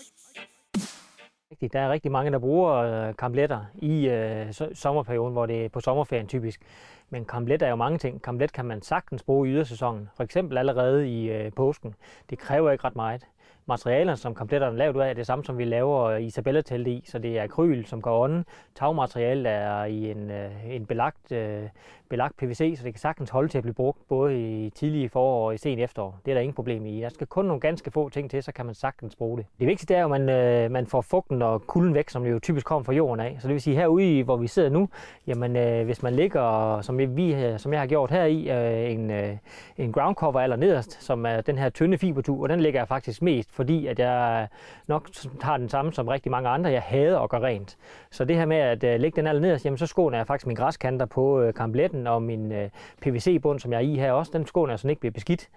rigtigt. 1.51 1.73
Der 1.73 1.79
er 1.79 1.91
rigtig 1.91 2.11
mange, 2.11 2.31
der 2.31 2.39
bruger 2.39 2.73
øh, 2.73 3.15
kampletter 3.15 3.65
i 3.75 4.07
øh, 4.07 4.49
so- 4.49 4.73
sommerperioden, 4.75 5.33
hvor 5.33 5.45
det 5.45 5.65
er 5.65 5.69
på 5.69 5.79
sommerferien 5.79 6.27
typisk. 6.27 6.61
Men 7.09 7.25
kamplet 7.25 7.61
er 7.61 7.69
jo 7.69 7.75
mange 7.75 7.97
ting. 7.97 8.21
Kamplet 8.21 8.51
kan 8.53 8.65
man 8.65 8.81
sagtens 8.81 9.23
bruge 9.23 9.49
i 9.49 9.51
ydersæsonen. 9.51 10.09
For 10.17 10.23
eksempel 10.23 10.57
allerede 10.57 11.09
i 11.09 11.29
øh, 11.29 11.51
påsken. 11.55 11.95
Det 12.29 12.39
kræver 12.39 12.71
ikke 12.71 12.83
ret 12.83 12.95
meget. 12.95 13.23
Materialerne, 13.67 14.17
som 14.17 14.35
kampletterne 14.35 14.73
er 14.73 14.77
lavet 14.77 14.95
ud 14.95 15.01
af, 15.01 15.09
er 15.09 15.13
det 15.13 15.25
samme, 15.27 15.45
som 15.45 15.57
vi 15.57 15.65
laver 15.65 16.15
Isabella-telt 16.15 16.87
i. 16.87 17.03
Så 17.07 17.19
det 17.19 17.39
er 17.39 17.43
akryl, 17.43 17.85
som 17.85 18.01
går 18.01 18.23
ånden. 18.23 18.45
Tagmateriale 18.75 19.43
der 19.43 19.49
er 19.49 19.85
i 19.85 20.11
en, 20.11 20.31
øh, 20.31 20.51
en 20.65 20.85
belagt, 20.85 21.31
øh, 21.31 21.63
belagt 22.09 22.37
PVC, 22.37 22.73
så 22.77 22.83
det 22.83 22.93
kan 22.93 22.99
sagtens 22.99 23.29
holde 23.29 23.49
til 23.49 23.57
at 23.57 23.61
blive 23.61 23.73
brugt 23.73 24.07
både 24.07 24.41
i 24.41 24.69
tidlige 24.69 25.09
forår 25.09 25.47
og 25.47 25.53
i 25.53 25.57
sen 25.57 25.79
efterår. 25.79 26.19
Det 26.25 26.31
er 26.31 26.35
der 26.35 26.41
ingen 26.41 26.55
problem 26.55 26.85
i. 26.85 27.01
Der 27.01 27.09
skal 27.09 27.27
kun 27.27 27.45
nogle 27.45 27.59
ganske 27.61 27.91
få 27.91 28.09
ting 28.09 28.31
til, 28.31 28.43
så 28.43 28.51
kan 28.51 28.65
man 28.65 28.75
sagtens 28.75 29.15
bruge 29.15 29.37
det. 29.37 29.45
Det 29.59 29.67
vigtigste 29.67 29.95
er 29.95 30.03
at 30.05 30.09
man, 30.09 30.29
øh, 30.29 30.71
man 30.71 30.87
får 30.87 31.01
fugten 31.01 31.41
og 31.41 31.67
kulden 31.67 31.93
væk, 31.93 32.09
som 32.09 32.25
jo 32.25 32.39
typisk 32.39 32.65
kommer 32.65 32.83
fra 32.83 32.93
jorden 32.93 33.19
af. 33.19 33.37
Så 33.39 33.47
det 33.47 33.53
vil 33.53 33.61
sige, 33.61 33.75
herude, 33.75 34.23
hvor 34.23 34.37
vi 34.37 34.47
sidder 34.47 34.69
nu, 34.69 34.89
jamen 35.27 35.55
øh, 35.55 35.85
hvis 35.85 36.03
man 36.03 36.13
ligger, 36.13 36.81
som, 36.81 36.97
vi, 36.97 37.55
som 37.57 37.73
jeg 37.73 37.81
har 37.81 37.87
gjort 37.87 38.11
her 38.11 38.23
i, 38.23 38.49
øh, 38.49 38.91
en, 38.91 39.11
øh, 39.11 39.37
en 39.77 39.91
ground 39.91 40.15
cover 40.15 40.39
aller 40.39 40.55
nederst, 40.55 41.03
som 41.03 41.25
er 41.25 41.41
den 41.41 41.57
her 41.57 41.69
tynde 41.69 41.97
fibertur, 41.97 42.43
og 42.43 42.49
den 42.49 42.59
ligger 42.59 42.79
jeg 42.79 42.87
faktisk 42.87 43.21
mest, 43.21 43.51
fordi 43.51 43.87
at 43.87 43.99
jeg 43.99 44.47
nok 44.87 45.09
har 45.41 45.57
den 45.57 45.69
samme 45.69 45.93
som 45.93 46.07
rigtig 46.07 46.31
mange 46.31 46.49
andre. 46.49 46.69
Jeg 46.71 46.81
hader 46.81 47.19
at 47.19 47.29
gøre 47.29 47.41
rent. 47.41 47.77
Så 48.11 48.25
det 48.25 48.35
her 48.35 48.45
med 48.45 48.57
at 48.57 48.83
øh, 48.83 48.99
lægge 48.99 49.15
den 49.15 49.27
aller 49.27 49.41
nederst, 49.41 49.65
jamen 49.65 49.77
så 49.77 49.85
skåner 49.85 50.17
jeg 50.17 50.27
faktisk 50.27 50.47
min 50.47 50.55
græskanter 50.55 51.05
på 51.05 51.41
øh, 51.41 51.53
kampletten 51.53 51.96
og 52.05 52.21
min 52.21 52.51
øh, 52.51 52.69
PVC-bund, 53.01 53.59
som 53.59 53.71
jeg 53.71 53.77
er 53.77 53.81
i 53.81 53.95
her 53.95 54.11
også. 54.11 54.31
Den 54.33 54.45
skåner 54.45 54.73
jeg, 54.73 54.79
sådan 54.79 54.89
ikke 54.89 54.99
bliver 54.99 55.11
beskidt. 55.11 55.49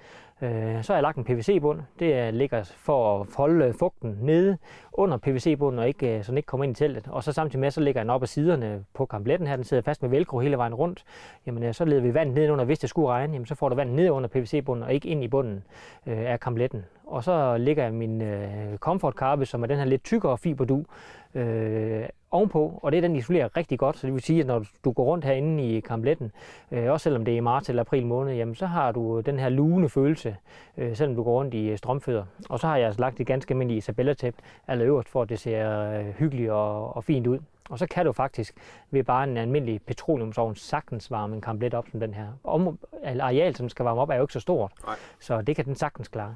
Øh, 0.42 0.82
så 0.84 0.92
har 0.92 0.96
jeg 0.96 1.02
lagt 1.02 1.16
en 1.16 1.24
PVC-bund. 1.24 1.80
Det 1.98 2.34
ligger 2.34 2.72
for 2.76 3.20
at 3.20 3.26
holde 3.36 3.72
fugten 3.72 4.18
nede 4.20 4.58
under 4.92 5.16
PVC-bunden, 5.16 5.78
og 5.78 5.88
ikke, 5.88 6.16
øh, 6.16 6.24
så 6.24 6.32
den 6.32 6.38
ikke 6.38 6.46
kommer 6.46 6.64
ind 6.64 6.76
i 6.76 6.78
teltet. 6.78 7.08
Og 7.08 7.24
så 7.24 7.32
samtidig 7.32 7.60
med, 7.60 7.70
så 7.70 7.80
ligger 7.80 8.00
den 8.02 8.10
op 8.10 8.22
ad 8.22 8.26
siderne 8.26 8.84
på 8.94 9.06
kampletten 9.06 9.46
her. 9.48 9.56
Den 9.56 9.64
sidder 9.64 9.82
fast 9.82 10.02
med 10.02 10.10
velcro 10.10 10.38
hele 10.38 10.56
vejen 10.56 10.74
rundt. 10.74 11.04
Jamen, 11.46 11.62
øh, 11.62 11.74
så 11.74 11.84
leder 11.84 12.02
vi 12.02 12.14
vand 12.14 12.34
ned 12.34 12.50
under, 12.50 12.64
hvis 12.64 12.78
det 12.78 12.90
skulle 12.90 13.08
regne. 13.08 13.32
Jamen, 13.32 13.46
så 13.46 13.54
får 13.54 13.68
du 13.68 13.74
vand 13.74 13.90
ned 13.90 14.10
under 14.10 14.28
PVC-bunden, 14.28 14.84
og 14.84 14.94
ikke 14.94 15.08
ind 15.08 15.24
i 15.24 15.28
bunden 15.28 15.64
øh, 16.06 16.32
af 16.32 16.40
kampletten. 16.40 16.84
Og 17.06 17.24
så 17.24 17.56
ligger 17.56 17.82
jeg 17.82 17.94
min 17.94 18.22
øh, 18.22 18.76
Comfort 18.78 19.14
Carpet, 19.14 19.48
som 19.48 19.62
er 19.62 19.66
den 19.66 19.78
her 19.78 19.84
lidt 19.84 20.04
tykkere 20.04 20.38
fiberdu, 20.38 20.84
øh, 21.34 22.08
ovenpå, 22.30 22.80
og 22.82 22.92
det 22.92 22.98
er 22.98 23.02
den 23.02 23.16
isolerer 23.16 23.56
rigtig 23.56 23.78
godt, 23.78 23.98
så 23.98 24.06
det 24.06 24.14
vil 24.14 24.22
sige, 24.22 24.40
at 24.40 24.46
når 24.46 24.64
du 24.84 24.92
går 24.92 25.04
rundt 25.04 25.24
herinde 25.24 25.76
i 25.76 25.80
kampletten, 25.80 26.32
øh, 26.70 26.92
også 26.92 27.04
selvom 27.04 27.24
det 27.24 27.32
er 27.32 27.36
i 27.36 27.40
marts 27.40 27.68
eller 27.68 27.82
april 27.82 28.06
måned, 28.06 28.34
jamen 28.34 28.54
så 28.54 28.66
har 28.66 28.92
du 28.92 29.20
den 29.20 29.38
her 29.38 29.48
lune 29.48 29.88
følelse, 29.88 30.36
øh, 30.76 30.96
selvom 30.96 31.16
du 31.16 31.22
går 31.22 31.32
rundt 31.32 31.54
i 31.54 31.76
strømfødder. 31.76 32.24
Og 32.48 32.58
så 32.58 32.66
har 32.66 32.76
jeg 32.76 32.86
altså 32.86 33.00
lagt 33.00 33.20
et 33.20 33.26
ganske 33.26 33.52
almindeligt 33.52 33.84
Isabella-tæp 33.84 34.34
allerøverst, 34.68 35.08
for 35.08 35.22
at 35.22 35.28
det 35.28 35.38
ser 35.38 35.80
øh, 35.80 36.06
hyggeligt 36.06 36.50
og, 36.50 36.96
og 36.96 37.04
fint 37.04 37.26
ud. 37.26 37.38
Og 37.70 37.78
så 37.78 37.86
kan 37.86 38.06
du 38.06 38.12
faktisk 38.12 38.54
ved 38.90 39.04
bare 39.04 39.24
en 39.24 39.36
almindelig 39.36 39.82
petroleumsovn 39.82 40.54
sagtens 40.54 41.10
varme 41.10 41.34
en 41.34 41.40
kamplet 41.40 41.74
op 41.74 41.86
som 41.90 42.00
den 42.00 42.14
her. 42.14 42.26
Om, 42.44 42.78
areal, 43.20 43.56
som 43.56 43.68
skal 43.68 43.84
varme 43.84 44.00
op, 44.00 44.10
er 44.10 44.14
jo 44.14 44.22
ikke 44.22 44.32
så 44.32 44.40
stort, 44.40 44.72
Nej. 44.86 44.94
så 45.20 45.42
det 45.42 45.56
kan 45.56 45.64
den 45.64 45.74
sagtens 45.74 46.08
klare. 46.08 46.34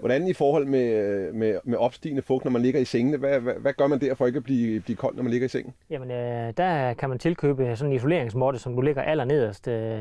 Hvordan 0.00 0.28
i 0.28 0.32
forhold 0.32 0.66
med, 0.66 1.32
med, 1.32 1.58
med 1.64 1.78
opstigende 1.78 2.22
fugt, 2.22 2.44
når 2.44 2.50
man 2.50 2.62
ligger 2.62 2.80
i 2.80 2.84
sengene? 2.84 3.16
Hvad, 3.16 3.40
hvad, 3.40 3.54
hvad 3.54 3.72
gør 3.72 3.86
man 3.86 4.00
der 4.00 4.14
for 4.14 4.26
ikke 4.26 4.36
at 4.36 4.44
blive, 4.44 4.80
blive 4.80 4.96
kold, 4.96 5.16
når 5.16 5.22
man 5.22 5.32
ligger 5.32 5.44
i 5.44 5.48
sengen? 5.48 5.74
Jamen, 5.90 6.10
øh, 6.10 6.52
der 6.56 6.94
kan 6.94 7.08
man 7.08 7.18
tilkøbe 7.18 7.76
sådan 7.76 7.92
en 7.92 7.96
isoleringsmåtte, 7.96 8.58
som 8.58 8.74
du 8.74 8.80
ligger 8.80 9.02
allernederst 9.02 9.68
øh, 9.68 10.00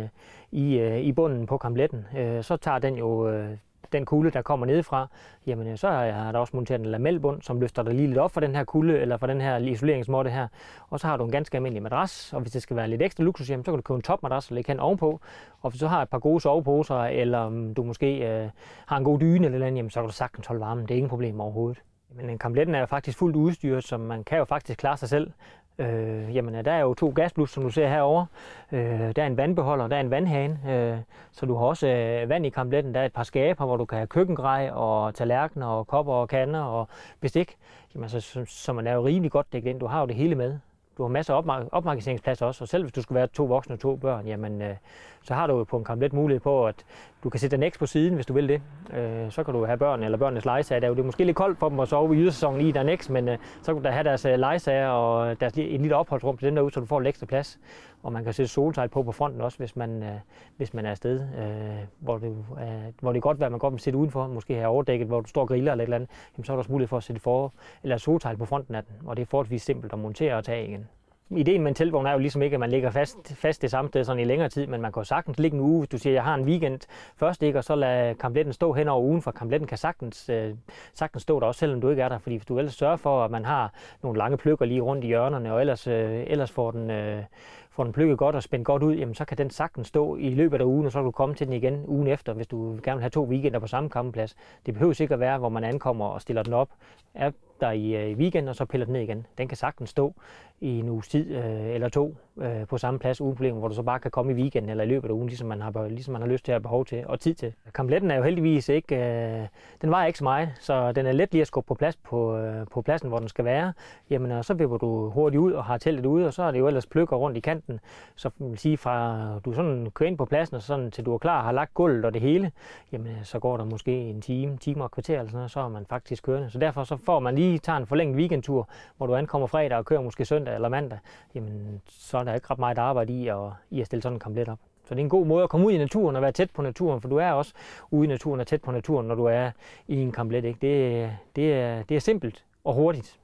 i, 0.51 0.77
øh, 0.77 0.99
i 1.01 1.11
bunden 1.11 1.45
på 1.45 1.57
kampletten. 1.57 2.05
Øh, 2.17 2.43
så 2.43 2.57
tager 2.57 2.79
den 2.79 2.95
jo 2.95 3.29
øh, 3.29 3.49
den 3.93 4.05
kulde, 4.05 4.31
der 4.31 4.41
kommer 4.41 4.65
nedefra, 4.65 5.07
jamen 5.47 5.67
øh, 5.67 5.77
så 5.77 5.87
har 5.87 6.03
jeg 6.03 6.33
der 6.33 6.39
også 6.39 6.55
monteret 6.55 6.79
en 6.79 6.85
lamelbund, 6.85 7.41
som 7.41 7.59
løfter 7.59 7.83
dig 7.83 7.93
lige 7.93 8.07
lidt 8.07 8.17
op 8.17 8.31
for 8.31 8.39
den 8.39 8.55
her 8.55 8.63
kulde, 8.63 8.99
eller 8.99 9.17
for 9.17 9.27
den 9.27 9.41
her 9.41 9.57
isoleringsmåtte 9.57 10.31
her. 10.31 10.47
Og 10.89 10.99
så 10.99 11.07
har 11.07 11.17
du 11.17 11.25
en 11.25 11.31
ganske 11.31 11.57
almindelig 11.57 11.83
madras, 11.83 12.33
og 12.33 12.41
hvis 12.41 12.51
det 12.51 12.61
skal 12.61 12.75
være 12.75 12.87
lidt 12.87 13.01
ekstra 13.01 13.23
luksus, 13.23 13.49
jamen, 13.49 13.65
så 13.65 13.71
kan 13.71 13.77
du 13.77 13.81
købe 13.81 13.95
en 13.95 14.01
topmadras 14.01 14.49
og 14.49 14.55
lægge 14.55 14.71
hen 14.71 14.79
ovenpå. 14.79 15.19
Og 15.61 15.69
hvis 15.69 15.79
du 15.79 15.87
har 15.87 16.01
et 16.01 16.09
par 16.09 16.19
gode 16.19 16.41
soveposer, 16.41 17.03
eller 17.03 17.45
um, 17.45 17.73
du 17.73 17.83
måske 17.83 18.17
øh, 18.17 18.49
har 18.85 18.97
en 18.97 19.03
god 19.03 19.19
dyne 19.19 19.45
eller 19.45 19.67
andet, 19.67 19.77
jamen, 19.77 19.89
så 19.89 19.99
kan 19.99 20.07
du 20.07 20.13
sagtens 20.13 20.47
holde 20.47 20.61
varmen. 20.61 20.83
Det 20.83 20.91
er 20.91 20.95
ingen 20.95 21.09
problem 21.09 21.39
overhovedet. 21.39 21.81
Men 22.15 22.29
øh, 22.29 22.39
kampletten 22.39 22.75
er 22.75 22.79
jo 22.79 22.85
faktisk 22.85 23.17
fuldt 23.17 23.35
udstyret, 23.35 23.83
så 23.83 23.97
man 23.97 24.23
kan 24.23 24.37
jo 24.37 24.45
faktisk 24.45 24.79
klare 24.79 24.97
sig 24.97 25.09
selv. 25.09 25.31
Øh, 25.79 26.35
jamen, 26.35 26.55
øh, 26.55 26.65
der 26.65 26.71
er 26.71 26.79
jo 26.79 26.93
to 26.93 27.09
gasblus, 27.15 27.51
som 27.51 27.63
du 27.63 27.69
ser 27.69 27.87
herovre. 27.87 28.25
Øh, 28.71 29.15
der 29.15 29.23
er 29.23 29.27
en 29.27 29.37
vandbeholder, 29.37 29.87
der 29.87 29.95
er 29.95 30.01
en 30.01 30.11
vandhane, 30.11 30.59
øh, 30.69 30.97
så 31.31 31.45
du 31.45 31.55
har 31.55 31.65
også 31.65 31.87
øh, 31.87 32.29
vand 32.29 32.45
i 32.45 32.49
kampletten. 32.49 32.93
Der 32.93 32.99
er 32.99 33.05
et 33.05 33.13
par 33.13 33.23
skaber, 33.23 33.65
hvor 33.65 33.77
du 33.77 33.85
kan 33.85 33.97
have 33.97 34.07
køkkengrej 34.07 34.69
og 34.73 35.15
tallerkener 35.15 35.67
og 35.67 35.87
kopper 35.87 36.13
og 36.13 36.29
kander 36.29 36.61
og 36.61 36.87
bestik. 37.21 37.57
Jamen, 37.95 38.09
så, 38.09 38.19
så, 38.19 38.45
så 38.47 38.73
man 38.73 38.87
er 38.87 38.93
jo 38.93 39.05
rimelig 39.05 39.31
godt 39.31 39.53
dækket 39.53 39.69
ind. 39.69 39.79
Du 39.79 39.87
har 39.87 39.99
jo 40.01 40.07
det 40.07 40.15
hele 40.15 40.35
med. 40.35 40.57
Du 40.97 41.03
har 41.03 41.09
masser 41.09 41.33
af 41.33 41.37
opmark- 41.37 41.69
opmagasineringsplads 41.71 42.41
også, 42.41 42.63
og 42.63 42.67
selv 42.67 42.83
hvis 42.83 42.93
du 42.93 43.01
skulle 43.01 43.15
være 43.17 43.27
to 43.27 43.45
voksne 43.45 43.75
og 43.75 43.79
to 43.79 43.95
børn, 43.95 44.27
jamen, 44.27 44.61
øh, 44.61 44.75
så 45.21 45.33
har 45.33 45.47
du 45.47 45.57
jo 45.57 45.63
på 45.63 45.77
en 45.77 45.83
kamplet 45.83 46.13
mulighed 46.13 46.39
på, 46.39 46.67
at 46.67 46.75
du 47.23 47.29
kan 47.29 47.39
sætte 47.39 47.57
den 47.57 47.71
på 47.79 47.85
siden, 47.85 48.13
hvis 48.13 48.25
du 48.25 48.33
vil 48.33 48.49
det. 48.49 48.61
Øh, 48.93 49.31
så 49.31 49.43
kan 49.43 49.53
du 49.53 49.65
have 49.65 49.77
børn 49.77 50.03
eller 50.03 50.17
børnenes 50.17 50.45
legesager. 50.45 50.79
Det 50.79 50.85
er 50.85 50.89
jo 50.89 50.95
det 50.95 51.05
måske 51.05 51.23
lidt 51.23 51.37
koldt 51.37 51.59
for 51.59 51.69
dem 51.69 51.79
at 51.79 51.87
sove 51.87 52.15
i 52.15 52.19
ydersæsonen 52.19 52.61
i 52.61 52.71
der 52.71 52.95
X, 52.95 53.09
men 53.09 53.29
øh, 53.29 53.37
så 53.61 53.73
kan 53.73 53.75
du 53.75 53.87
da 53.87 53.93
have 53.93 54.03
deres 54.03 54.25
øh, 54.25 54.39
legesager 54.39 54.87
og 54.87 55.39
deres, 55.39 55.53
en 55.57 55.81
lille 55.81 55.95
opholdsrum 55.95 56.37
til 56.37 56.47
den 56.47 56.55
derude, 56.55 56.73
så 56.73 56.79
du 56.79 56.85
får 56.85 56.99
lidt 56.99 57.07
ekstra 57.07 57.25
plads. 57.25 57.59
Og 58.03 58.13
man 58.13 58.23
kan 58.23 58.33
sætte 58.33 58.51
soltegn 58.51 58.89
på 58.89 59.03
på 59.03 59.11
fronten 59.11 59.41
også, 59.41 59.57
hvis 59.57 59.75
man, 59.75 60.03
øh, 60.03 60.09
hvis 60.57 60.73
man 60.73 60.85
er 60.85 60.91
afsted, 60.91 61.21
øh, 61.21 61.85
hvor, 61.99 62.17
det, 62.17 62.27
øh, 62.27 62.67
hvor 63.01 63.11
det 63.11 63.17
er 63.17 63.21
godt 63.21 63.39
være, 63.39 63.45
at 63.45 63.51
man 63.51 63.59
godt 63.59 63.73
vil 63.73 63.81
sætte 63.81 63.99
udenfor, 63.99 64.27
måske 64.27 64.55
have 64.55 64.67
overdækket, 64.67 65.07
hvor 65.07 65.21
du 65.21 65.27
står 65.27 65.41
og 65.41 65.47
griller 65.47 65.71
eller 65.71 65.83
et 65.83 65.85
eller 65.85 65.95
andet, 65.95 66.09
jamen, 66.37 66.45
så 66.45 66.51
er 66.51 66.55
der 66.55 66.59
også 66.59 66.71
mulighed 66.71 66.87
for 66.87 66.97
at 66.97 67.03
sætte 67.03 67.21
for, 67.21 67.53
eller 67.83 67.97
soltegn 67.97 68.37
på 68.37 68.45
fronten 68.45 68.75
af 68.75 68.83
den, 68.83 69.07
og 69.07 69.17
det 69.17 69.21
er 69.21 69.25
forholdsvis 69.25 69.61
simpelt 69.61 69.93
at 69.93 69.99
montere 69.99 70.35
og 70.35 70.43
tage 70.43 70.67
igen. 70.67 70.87
Ideen 71.29 71.61
med 71.61 71.71
en 71.71 71.75
teltvogn 71.75 72.05
er 72.05 72.11
jo 72.11 72.17
ligesom 72.17 72.41
ikke, 72.41 72.53
at 72.53 72.59
man 72.59 72.69
ligger 72.69 72.91
fast, 72.91 73.17
fast 73.35 73.61
det 73.61 73.71
samme 73.71 73.89
sted 73.89 74.03
sådan 74.03 74.19
i 74.19 74.23
længere 74.23 74.49
tid, 74.49 74.67
men 74.67 74.81
man 74.81 74.91
kan 74.91 74.99
jo 74.99 75.03
sagtens 75.03 75.39
ligge 75.39 75.55
en 75.55 75.61
uge, 75.61 75.79
hvis 75.79 75.89
du 75.89 75.97
siger, 75.97 76.13
at 76.13 76.15
jeg 76.15 76.23
har 76.23 76.35
en 76.35 76.43
weekend 76.43 76.79
først, 77.15 77.43
ikke, 77.43 77.59
og 77.59 77.63
så 77.63 77.75
lade 77.75 78.15
kampletten 78.15 78.53
stå 78.53 78.73
hen 78.73 78.87
over 78.87 79.03
ugen, 79.03 79.21
for 79.21 79.31
kampletten 79.31 79.67
kan 79.67 79.77
sagtens, 79.77 80.29
øh, 80.29 80.55
sagtens 80.93 81.23
stå 81.23 81.39
der 81.39 81.47
også, 81.47 81.59
selvom 81.59 81.81
du 81.81 81.89
ikke 81.89 82.01
er 82.01 82.09
der, 82.09 82.17
fordi 82.17 82.35
hvis 82.35 82.45
du 82.45 82.57
ellers 82.57 82.73
sørger 82.73 82.95
for, 82.95 83.25
at 83.25 83.31
man 83.31 83.45
har 83.45 83.73
nogle 84.03 84.17
lange 84.17 84.37
pløkker 84.37 84.65
lige 84.65 84.81
rundt 84.81 85.03
i 85.03 85.07
hjørnerne, 85.07 85.53
og 85.53 85.59
ellers, 85.59 85.87
øh, 85.87 86.23
ellers 86.27 86.51
får 86.51 86.71
den, 86.71 86.89
øh, 86.91 87.23
får 87.69 87.83
den 87.83 87.93
plukket 87.93 88.17
godt 88.17 88.35
og 88.35 88.43
spændt 88.43 88.65
godt 88.65 88.83
ud, 88.83 88.95
jamen 88.95 89.15
så 89.15 89.25
kan 89.25 89.37
den 89.37 89.49
sagtens 89.49 89.87
stå 89.87 90.15
i 90.15 90.29
løbet 90.29 90.61
af 90.61 90.65
ugen, 90.65 90.85
og 90.85 90.91
så 90.91 90.97
kan 90.99 91.05
du 91.05 91.11
komme 91.11 91.35
til 91.35 91.47
den 91.47 91.53
igen 91.53 91.83
ugen 91.87 92.07
efter, 92.07 92.33
hvis 92.33 92.47
du 92.47 92.79
gerne 92.83 92.97
vil 92.97 93.01
have 93.01 93.09
to 93.09 93.23
weekender 93.23 93.59
på 93.59 93.67
samme 93.67 93.89
kampplads. 93.89 94.35
Det 94.65 94.73
behøver 94.73 95.01
ikke 95.01 95.19
være, 95.19 95.37
hvor 95.37 95.49
man 95.49 95.63
ankommer 95.63 96.05
og 96.05 96.21
stiller 96.21 96.43
den 96.43 96.53
op, 96.53 96.69
er 97.13 97.31
der 97.61 97.71
i, 97.71 97.95
øh, 97.95 98.09
i 98.09 98.13
weekenden, 98.13 98.49
og 98.49 98.55
så 98.55 98.65
piller 98.65 98.85
den 98.85 98.93
ned 98.93 99.01
igen. 99.01 99.25
Den 99.37 99.47
kan 99.47 99.57
sagtens 99.57 99.89
stå 99.89 100.13
i 100.61 100.79
en 100.79 100.89
uges 100.89 101.07
tid 101.07 101.35
øh, 101.35 101.75
eller 101.75 101.89
to 101.89 102.15
øh, 102.41 102.67
på 102.67 102.77
samme 102.77 102.99
plads 102.99 103.21
uden 103.21 103.35
problemer, 103.35 103.59
hvor 103.59 103.67
du 103.67 103.75
så 103.75 103.83
bare 103.83 103.99
kan 103.99 104.11
komme 104.11 104.31
i 104.31 104.35
weekenden 104.35 104.69
eller 104.69 104.83
i 104.83 104.87
løbet 104.87 105.09
af 105.09 105.13
ugen, 105.13 105.27
ligesom 105.27 105.47
man 105.47 105.61
har, 105.61 105.87
ligesom 105.87 106.11
man 106.11 106.21
har 106.21 106.29
lyst 106.29 106.45
til 106.45 106.51
at 106.51 106.61
behov 106.61 106.85
til 106.85 107.07
og 107.07 107.19
tid 107.19 107.33
til. 107.33 107.53
Kampletten 107.73 108.11
er 108.11 108.15
jo 108.15 108.23
heldigvis 108.23 108.69
ikke, 108.69 108.95
øh, 108.95 109.47
den 109.81 109.89
vejer 109.89 110.07
ikke 110.07 110.19
så 110.19 110.23
meget, 110.23 110.49
så 110.59 110.91
den 110.91 111.05
er 111.05 111.11
let 111.11 111.31
lige 111.31 111.41
at 111.41 111.47
skubbe 111.47 111.67
på 111.67 111.73
plads 111.73 111.95
på, 111.95 112.37
øh, 112.37 112.65
på 112.71 112.81
pladsen, 112.81 113.09
hvor 113.09 113.17
den 113.17 113.27
skal 113.27 113.45
være. 113.45 113.73
Jamen, 114.09 114.31
og 114.31 114.45
så 114.45 114.53
vipper 114.53 114.77
du 114.77 115.09
hurtigt 115.09 115.39
ud 115.39 115.51
og 115.51 115.63
har 115.63 115.77
teltet 115.77 116.05
ude, 116.05 116.27
og 116.27 116.33
så 116.33 116.43
er 116.43 116.51
det 116.51 116.59
jo 116.59 116.67
ellers 116.67 116.85
pløkker 116.85 117.15
rundt 117.15 117.37
i 117.37 117.39
kanten. 117.39 117.79
Så 118.15 118.29
vil 118.39 118.57
sige, 118.57 118.77
fra 118.77 119.39
du 119.45 119.53
sådan 119.53 119.91
kører 119.93 120.09
ind 120.09 120.17
på 120.17 120.25
pladsen, 120.25 120.55
og 120.55 120.61
sådan, 120.61 120.91
til 120.91 121.05
du 121.05 121.13
er 121.13 121.17
klar 121.17 121.43
har 121.43 121.51
lagt 121.51 121.73
gulvet 121.73 122.05
og 122.05 122.13
det 122.13 122.21
hele, 122.21 122.51
jamen, 122.91 123.07
øh, 123.07 123.23
så 123.23 123.39
går 123.39 123.57
der 123.57 123.65
måske 123.65 123.91
en 123.91 124.21
time, 124.21 124.57
time 124.57 124.83
og 124.83 124.91
kvarter 124.91 125.13
eller 125.13 125.29
sådan 125.29 125.37
noget, 125.37 125.51
så 125.51 125.59
er 125.59 125.69
man 125.69 125.85
faktisk 125.89 126.23
kørende. 126.23 126.49
Så 126.49 126.59
derfor 126.59 126.83
så 126.83 126.97
får 126.97 127.19
man 127.19 127.35
lige 127.35 127.59
tager 127.59 127.77
en 127.77 127.85
forlænget 127.85 128.17
weekendtur, 128.17 128.69
hvor 128.97 129.07
du 129.07 129.15
ankommer 129.15 129.47
fredag 129.47 129.77
og 129.77 129.85
kører 129.85 130.01
måske 130.01 130.25
søndag 130.25 130.55
eller 130.55 130.69
mandag, 130.69 130.99
jamen, 131.35 131.81
så 131.87 132.23
er 132.27 132.31
der 132.31 132.35
ikke 132.35 132.47
ret 132.51 132.59
meget 132.59 132.77
arbejde 132.77 133.13
i 133.13 133.27
at, 133.27 133.37
i 133.69 133.81
at 133.81 133.85
stille 133.85 134.01
sådan 134.01 134.15
en 134.15 134.19
kamplet 134.19 134.49
op. 134.49 134.59
Så 134.87 134.95
det 134.95 134.99
er 134.99 135.03
en 135.03 135.09
god 135.09 135.25
måde 135.25 135.43
at 135.43 135.49
komme 135.49 135.67
ud 135.67 135.71
i 135.71 135.77
naturen 135.77 136.15
og 136.15 136.21
være 136.21 136.31
tæt 136.31 136.51
på 136.51 136.61
naturen, 136.61 137.01
for 137.01 137.09
du 137.09 137.17
er 137.17 137.31
også 137.31 137.53
ude 137.91 138.05
i 138.05 138.07
naturen 138.07 138.39
og 138.39 138.47
tæt 138.47 138.61
på 138.61 138.71
naturen, 138.71 139.07
når 139.07 139.15
du 139.15 139.25
er 139.25 139.51
i 139.87 139.95
en 139.95 140.11
kamplet. 140.11 140.45
Ikke? 140.45 140.59
Det, 140.61 141.11
det, 141.35 141.53
er, 141.53 141.83
det 141.83 141.95
er 141.97 142.01
simpelt 142.01 142.43
og 142.63 142.73
hurtigt. 142.73 143.19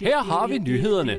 Her 0.00 0.22
har 0.22 0.46
vi 0.46 0.58
nyhederne. 0.58 1.18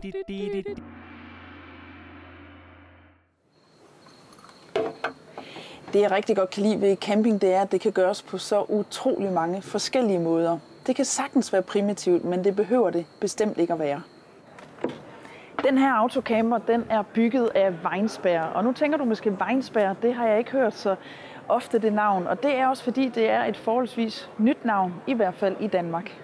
Det 5.93 6.01
jeg 6.01 6.11
rigtig 6.11 6.35
godt 6.35 6.49
kan 6.49 6.63
lide 6.63 6.81
ved 6.81 6.97
camping, 6.97 7.41
det 7.41 7.53
er, 7.53 7.61
at 7.61 7.71
det 7.71 7.81
kan 7.81 7.91
gøres 7.91 8.21
på 8.21 8.37
så 8.37 8.65
utrolig 8.69 9.31
mange 9.31 9.61
forskellige 9.61 10.19
måder. 10.19 10.59
Det 10.87 10.95
kan 10.95 11.05
sagtens 11.05 11.53
være 11.53 11.61
primitivt, 11.61 12.25
men 12.25 12.43
det 12.43 12.55
behøver 12.55 12.89
det 12.89 13.05
bestemt 13.19 13.57
ikke 13.57 13.73
at 13.73 13.79
være. 13.79 14.01
Den 15.63 15.77
her 15.77 15.93
autocamper, 15.93 16.57
den 16.57 16.85
er 16.89 17.01
bygget 17.01 17.49
af 17.55 17.73
Weinsberg, 17.85 18.55
og 18.55 18.63
nu 18.63 18.73
tænker 18.73 18.97
du 18.97 19.05
måske, 19.05 19.37
Weinsberg, 19.41 19.95
det 20.01 20.13
har 20.13 20.27
jeg 20.27 20.37
ikke 20.37 20.51
hørt, 20.51 20.73
så 20.73 20.95
ofte 21.49 21.79
det 21.79 21.93
navn, 21.93 22.27
og 22.27 22.43
det 22.43 22.55
er 22.57 22.67
også 22.67 22.83
fordi, 22.83 23.09
det 23.09 23.29
er 23.29 23.43
et 23.43 23.57
forholdsvis 23.57 24.29
nyt 24.37 24.65
navn, 24.65 24.93
i 25.07 25.13
hvert 25.13 25.33
fald 25.33 25.55
i 25.59 25.67
Danmark. 25.67 26.21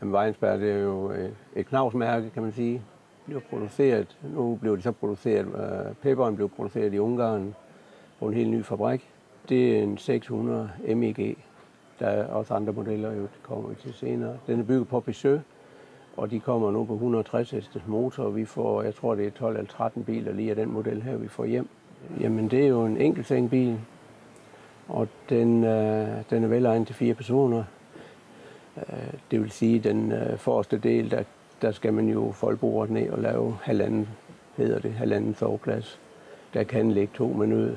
Jamen, 0.00 0.14
Weinsberg 0.14 0.60
det 0.60 0.72
er 0.72 0.78
jo 0.78 1.12
øh, 1.12 1.28
et, 1.56 1.66
knavsmærke, 1.66 2.30
kan 2.30 2.42
man 2.42 2.52
sige. 2.52 2.82
Det 3.26 3.36
er 3.36 3.40
produceret, 3.50 4.18
nu 4.22 4.58
blev 4.60 4.76
det 4.76 4.84
så 4.84 4.92
produceret, 4.92 5.46
øh, 5.46 5.94
peberen 6.02 6.36
blev 6.36 6.48
produceret 6.48 6.94
i 6.94 6.98
Ungarn 6.98 7.54
på 8.18 8.26
en 8.26 8.34
helt 8.34 8.50
ny 8.50 8.64
fabrik. 8.64 9.10
Det 9.48 9.78
er 9.78 9.82
en 9.82 9.98
600 9.98 10.70
MEG. 10.96 11.36
Der 11.98 12.06
er 12.06 12.26
også 12.26 12.54
andre 12.54 12.72
modeller, 12.72 13.12
jo, 13.12 13.22
det 13.22 13.42
kommer 13.42 13.68
vi 13.68 13.74
til 13.74 13.94
senere. 13.94 14.36
Den 14.46 14.60
er 14.60 14.64
bygget 14.64 14.88
på 14.88 15.00
Peugeot, 15.00 15.40
og 16.16 16.30
de 16.30 16.40
kommer 16.40 16.70
nu 16.70 16.84
på 16.84 16.92
160 16.92 17.50
hestes 17.50 17.82
motor, 17.86 18.24
og 18.24 18.36
vi 18.36 18.44
får, 18.44 18.82
jeg 18.82 18.94
tror 18.94 19.14
det 19.14 19.26
er 19.26 19.30
12 19.30 19.56
eller 19.56 19.70
13 19.70 20.04
biler 20.04 20.32
lige 20.32 20.50
af 20.50 20.56
den 20.56 20.72
model 20.72 21.02
her, 21.02 21.16
vi 21.16 21.28
får 21.28 21.44
hjem. 21.44 21.68
Jamen 22.20 22.50
det 22.50 22.64
er 22.64 22.68
jo 22.68 22.84
en 22.84 22.96
enkeltsengbil, 22.96 23.80
og 24.88 25.08
den, 25.28 25.64
øh, 25.64 26.08
den 26.30 26.44
er 26.44 26.48
velegnet 26.48 26.86
til 26.86 26.96
fire 26.96 27.14
personer. 27.14 27.64
Øh, 28.76 29.12
det 29.30 29.40
vil 29.40 29.50
sige, 29.50 29.78
den 29.78 30.12
øh, 30.12 30.38
forreste 30.38 30.78
del, 30.78 31.10
der, 31.10 31.22
der 31.62 31.70
skal 31.70 31.92
man 31.92 32.08
jo 32.08 32.32
folde 32.32 32.92
ned 32.92 33.10
og 33.10 33.18
lave 33.18 33.56
halvanden, 33.62 34.08
hedder 34.56 34.78
det, 34.78 34.92
halvanden 34.92 35.34
soveplads. 35.34 36.00
Der 36.54 36.62
kan 36.62 36.92
ligge 36.92 37.12
to 37.14 37.26
minutter. 37.26 37.76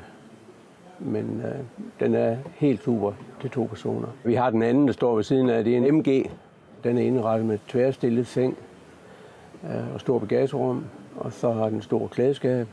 Men 0.99 1.41
øh, 1.45 1.59
den 1.99 2.15
er 2.15 2.37
helt 2.55 2.83
super 2.83 3.11
til 3.41 3.49
to 3.49 3.63
personer. 3.63 4.07
Vi 4.23 4.33
har 4.33 4.49
den 4.49 4.63
anden, 4.63 4.87
der 4.87 4.93
står 4.93 5.15
ved 5.15 5.23
siden 5.23 5.49
af, 5.49 5.63
det 5.63 5.73
er 5.73 5.77
en 5.77 5.95
MG. 5.95 6.29
Den 6.83 6.97
er 6.97 7.01
indrettet 7.01 7.47
med 7.47 7.59
tværstillet 7.67 8.27
seng 8.27 8.57
øh, 9.63 9.93
og 9.93 9.99
stor 9.99 10.19
bagagerum. 10.19 10.85
Og 11.15 11.33
så 11.33 11.51
har 11.51 11.69
den 11.69 11.81
stor 11.81 12.07
klædeskab, 12.07 12.67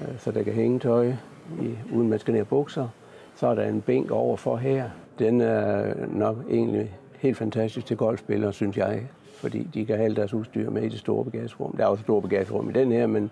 øh, 0.00 0.18
så 0.18 0.30
der 0.30 0.42
kan 0.42 0.52
hænge 0.52 0.78
tøj, 0.78 1.12
i, 1.60 1.74
uden 1.92 2.08
man 2.08 2.18
skal 2.18 2.34
ned 2.34 2.44
bukser. 2.44 2.88
Så 3.34 3.46
er 3.46 3.54
der 3.54 3.68
en 3.68 3.80
bænk 3.80 4.10
overfor 4.10 4.56
her. 4.56 4.90
Den 5.18 5.40
er 5.40 5.94
nok 6.08 6.36
egentlig 6.50 6.96
helt 7.18 7.36
fantastisk 7.36 7.86
til 7.86 7.96
golfspillere, 7.96 8.52
synes 8.52 8.76
jeg. 8.76 9.08
Fordi 9.34 9.68
de 9.74 9.86
kan 9.86 9.96
have 9.96 10.14
deres 10.14 10.34
udstyr 10.34 10.70
med 10.70 10.82
i 10.82 10.88
det 10.88 10.98
store 10.98 11.24
bagagerum. 11.24 11.76
Der 11.76 11.84
er 11.84 11.88
også 11.88 12.00
et 12.00 12.04
stort 12.04 12.22
bagagerum 12.22 12.70
i 12.70 12.72
den 12.72 12.92
her, 12.92 13.06
men 13.06 13.30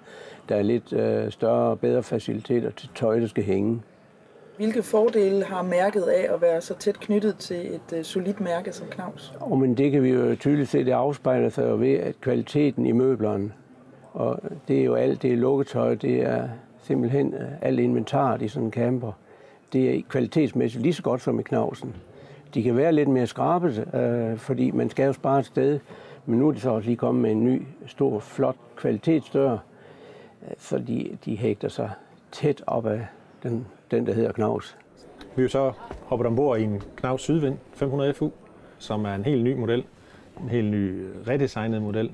der 0.49 0.57
er 0.57 0.62
lidt 0.62 0.93
øh, 0.93 1.31
større 1.31 1.71
og 1.71 1.81
bedre 1.81 2.03
faciliteter 2.03 2.71
til 2.71 2.88
tøj, 2.95 3.19
der 3.19 3.27
skal 3.27 3.45
hænge. 3.45 3.81
Hvilke 4.59 4.83
fordele 4.83 5.44
har 5.44 5.62
mærket 5.62 6.03
af 6.03 6.35
at 6.35 6.42
være 6.42 6.61
så 6.61 6.75
tæt 6.75 7.01
knyttet 7.01 7.37
til 7.37 7.75
et 7.75 7.92
øh, 7.97 8.05
solidt 8.05 8.40
mærke 8.40 8.73
som 8.73 8.87
Knaus? 8.90 9.33
Oh, 9.40 9.61
men 9.61 9.77
det 9.77 9.92
kan 9.92 10.03
vi 10.03 10.11
jo 10.11 10.37
tydeligt 10.37 10.68
se, 10.68 10.85
det 10.85 10.92
afspejler 10.92 11.49
sig 11.49 11.68
jo 11.68 11.77
ved, 11.77 11.94
at 11.94 12.21
kvaliteten 12.21 12.87
i 12.87 12.92
møblerne, 12.92 13.53
og 14.12 14.40
det 14.68 14.81
er 14.81 14.85
jo 14.85 14.94
alt, 14.94 15.23
det 15.23 15.33
er 15.33 15.37
lukketøj, 15.37 15.94
det 15.94 16.23
er 16.23 16.49
simpelthen 16.83 17.35
øh, 17.35 17.49
alt 17.62 17.81
inventaret 17.81 18.42
i 18.42 18.49
sådan 18.49 18.66
en 18.66 18.73
camper, 18.73 19.12
det 19.73 19.90
er 19.90 20.03
kvalitetsmæssigt 20.09 20.83
lige 20.83 20.94
så 20.94 21.03
godt 21.03 21.21
som 21.21 21.40
i 21.40 21.42
Knavsen. 21.42 21.97
De 22.55 22.62
kan 22.62 22.77
være 22.77 22.92
lidt 22.92 23.09
mere 23.09 23.27
skrabet, 23.27 23.94
øh, 23.94 24.38
fordi 24.38 24.71
man 24.71 24.90
skal 24.90 25.07
jo 25.07 25.12
spare 25.12 25.38
et 25.38 25.47
sted, 25.47 25.79
men 26.27 26.38
nu 26.38 26.49
er 26.49 26.53
det 26.53 26.62
så 26.62 26.71
også 26.71 26.87
lige 26.87 26.97
kommet 26.97 27.23
med 27.23 27.31
en 27.31 27.44
ny, 27.44 27.62
stor, 27.87 28.18
flot 28.18 28.57
kvalitetsdør, 28.77 29.53
øh, 29.53 29.59
så 30.59 30.79
de, 30.79 31.18
de 31.25 31.37
hægter 31.37 31.68
sig 31.68 31.90
tæt 32.33 32.62
op 32.66 32.87
af 32.87 33.07
den, 33.42 33.66
den, 33.90 34.07
der 34.07 34.12
hedder 34.12 34.33
Knaus. 34.33 34.77
Vi 35.37 35.44
er 35.44 35.48
så 35.48 35.72
hoppet 36.05 36.27
ombord 36.27 36.59
i 36.59 36.62
en 36.62 36.83
Knaus 36.96 37.22
Sydvind 37.22 37.57
500 37.72 38.14
FU, 38.14 38.31
som 38.79 39.05
er 39.05 39.14
en 39.14 39.24
helt 39.24 39.44
ny 39.44 39.55
model. 39.55 39.85
En 40.42 40.48
helt 40.48 40.70
ny 40.70 41.03
øh, 41.03 41.29
redesignet 41.29 41.83
model. 41.83 42.12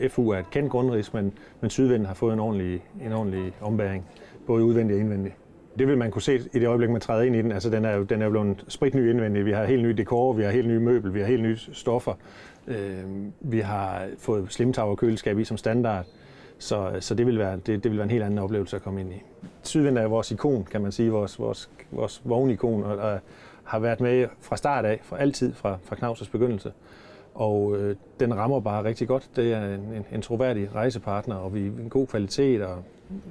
Øh, 0.00 0.10
FU 0.10 0.30
er 0.30 0.38
et 0.38 0.50
kendt 0.50 0.70
grundrids, 0.70 1.14
men, 1.14 1.32
men 1.60 1.70
Sydvind 1.70 2.06
har 2.06 2.14
fået 2.14 2.32
en 2.32 2.40
ordentlig, 2.40 2.84
en 3.04 3.12
ordentlig 3.12 3.52
ombæring, 3.60 4.06
både 4.46 4.64
udvendigt 4.64 4.96
og 4.96 5.00
indvendigt. 5.00 5.34
Det 5.78 5.88
vil 5.88 5.98
man 5.98 6.10
kunne 6.10 6.22
se 6.22 6.40
i 6.52 6.58
det 6.58 6.66
øjeblik, 6.66 6.90
man 6.90 7.00
træder 7.00 7.22
ind 7.22 7.36
i 7.36 7.42
den. 7.42 7.52
Altså, 7.52 7.70
den 7.70 7.84
er 7.84 7.96
jo, 7.96 8.02
den 8.02 8.20
er 8.20 8.24
jo 8.24 8.30
blevet 8.30 8.64
spritny 8.68 9.10
indvendigt. 9.10 9.46
Vi 9.46 9.52
har 9.52 9.64
helt 9.64 9.82
nye 9.82 9.92
dekor, 9.92 10.32
vi 10.32 10.42
har 10.42 10.50
helt 10.50 10.68
nye 10.68 10.80
møbel, 10.80 11.14
vi 11.14 11.20
har 11.20 11.26
helt 11.26 11.42
nye 11.42 11.56
stoffer. 11.56 12.14
Øh, 12.66 13.04
vi 13.40 13.60
har 13.60 14.06
fået 14.18 14.52
slimtower 14.52 14.94
køleskab 14.94 15.38
i 15.38 15.44
som 15.44 15.56
standard. 15.56 16.06
Så, 16.58 16.90
øh, 16.90 17.02
så 17.02 17.14
det, 17.14 17.26
vil 17.26 17.38
være, 17.38 17.56
det, 17.56 17.84
det 17.84 17.90
vil 17.90 17.98
være 17.98 18.04
en 18.04 18.10
helt 18.10 18.24
anden 18.24 18.38
oplevelse 18.38 18.76
at 18.76 18.82
komme 18.82 19.00
ind 19.00 19.12
i. 19.12 19.22
Sydvind 19.62 19.98
er 19.98 20.06
vores 20.06 20.30
ikon, 20.30 20.64
kan 20.64 20.82
man 20.82 20.92
sige, 20.92 21.10
vores, 21.10 21.38
vores, 21.38 21.70
vores 21.90 22.22
vognikon, 22.24 22.82
og, 22.82 22.96
og 22.96 23.18
har 23.64 23.78
været 23.78 24.00
med 24.00 24.28
fra 24.40 24.56
start 24.56 24.84
af, 24.84 25.00
fra 25.02 25.18
altid, 25.18 25.54
fra, 25.54 25.78
fra 25.82 25.96
Knavsers 25.96 26.28
begyndelse. 26.28 26.72
Og 27.34 27.76
øh, 27.76 27.96
den 28.20 28.36
rammer 28.36 28.60
bare 28.60 28.84
rigtig 28.84 29.08
godt. 29.08 29.30
Det 29.36 29.52
er 29.52 29.74
en, 29.74 29.80
en, 29.80 30.04
en 30.12 30.22
troværdig 30.22 30.74
rejsepartner, 30.74 31.34
og 31.34 31.54
vi 31.54 31.60
en 31.60 31.90
god 31.90 32.06
kvalitet 32.06 32.62
og 32.62 32.82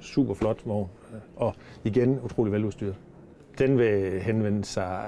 super 0.02 0.34
flot 0.34 0.62
vogn. 0.66 0.90
Og 1.36 1.56
igen 1.84 2.20
utrolig 2.24 2.54
veludstyret. 2.54 2.96
Den 3.58 3.78
vil 3.78 4.22
henvende 4.22 4.66
sig 4.66 5.04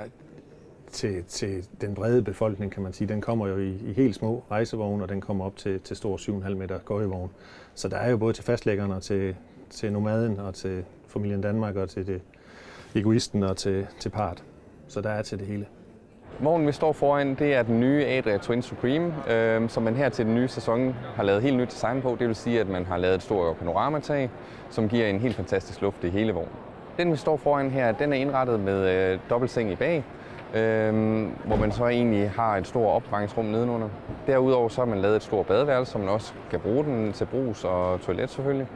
til, 0.95 1.23
til 1.23 1.67
den 1.81 1.95
brede 1.95 2.21
befolkning, 2.21 2.71
kan 2.71 2.83
man 2.83 2.93
sige. 2.93 3.07
Den 3.07 3.21
kommer 3.21 3.47
jo 3.47 3.57
i, 3.57 3.69
i 3.69 3.93
helt 3.93 4.15
små 4.15 4.43
rejsevogne, 4.51 5.03
og 5.03 5.09
den 5.09 5.21
kommer 5.21 5.45
op 5.45 5.55
til, 5.55 5.79
til 5.79 5.95
stor 5.95 6.17
7,5 6.17 6.53
meter 6.53 6.77
gøjevogn. 6.77 7.31
Så 7.73 7.87
der 7.87 7.97
er 7.97 8.09
jo 8.09 8.17
både 8.17 8.33
til 8.33 8.43
fastlæggerne, 8.43 8.95
og 8.95 9.01
til, 9.01 9.35
til 9.69 9.93
nomaden, 9.93 10.39
og 10.39 10.53
til 10.53 10.83
familien 11.07 11.41
Danmark, 11.41 11.75
og 11.75 11.89
til 11.89 12.07
det 12.07 12.21
egoisten, 12.95 13.43
og 13.43 13.57
til, 13.57 13.87
til 13.99 14.09
part. 14.09 14.43
Så 14.87 15.01
der 15.01 15.09
er 15.09 15.21
til 15.21 15.39
det 15.39 15.47
hele. 15.47 15.65
Vognen, 16.39 16.67
vi 16.67 16.71
står 16.71 16.93
foran, 16.93 17.35
det 17.35 17.53
er 17.53 17.63
den 17.63 17.79
nye 17.79 18.05
Adria 18.05 18.37
Twin 18.37 18.61
Supreme, 18.61 19.13
øh, 19.29 19.69
som 19.69 19.83
man 19.83 19.95
her 19.95 20.09
til 20.09 20.25
den 20.25 20.35
nye 20.35 20.47
sæson 20.47 20.95
har 21.15 21.23
lavet 21.23 21.41
helt 21.41 21.57
nyt 21.57 21.71
design 21.71 22.01
på. 22.01 22.15
Det 22.19 22.27
vil 22.27 22.35
sige, 22.35 22.59
at 22.59 22.69
man 22.69 22.85
har 22.85 22.97
lavet 22.97 23.15
et 23.15 23.21
stort 23.21 23.57
panoramatag, 23.57 24.29
som 24.69 24.89
giver 24.89 25.07
en 25.07 25.19
helt 25.19 25.35
fantastisk 25.35 25.81
luft 25.81 26.03
i 26.03 26.09
hele 26.09 26.33
vognen. 26.33 26.53
Den, 26.97 27.11
vi 27.11 27.17
står 27.17 27.37
foran 27.37 27.71
her, 27.71 27.91
den 27.91 28.13
er 28.13 28.17
indrettet 28.17 28.59
med 28.59 28.89
øh, 28.89 29.19
dobbeltseng 29.29 29.71
i 29.71 29.75
bag, 29.75 30.03
øh, 30.55 30.93
hvor 31.45 31.55
man 31.55 31.71
så 31.71 31.87
egentlig 31.87 32.31
har 32.31 32.57
et 32.57 32.67
stort 32.67 32.95
opbevaringsrum 32.95 33.45
nedenunder. 33.45 33.89
Derudover 34.27 34.69
så 34.69 34.81
har 34.81 34.85
man 34.85 34.97
lavet 34.97 35.15
et 35.15 35.23
stort 35.23 35.45
badeværelse, 35.45 35.91
som 35.91 36.01
man 36.01 36.09
også 36.09 36.33
kan 36.51 36.59
bruge 36.59 36.83
den 36.83 37.13
til 37.13 37.25
brus 37.25 37.63
og 37.63 38.01
toilet 38.01 38.29
selvfølgelig. 38.29 38.67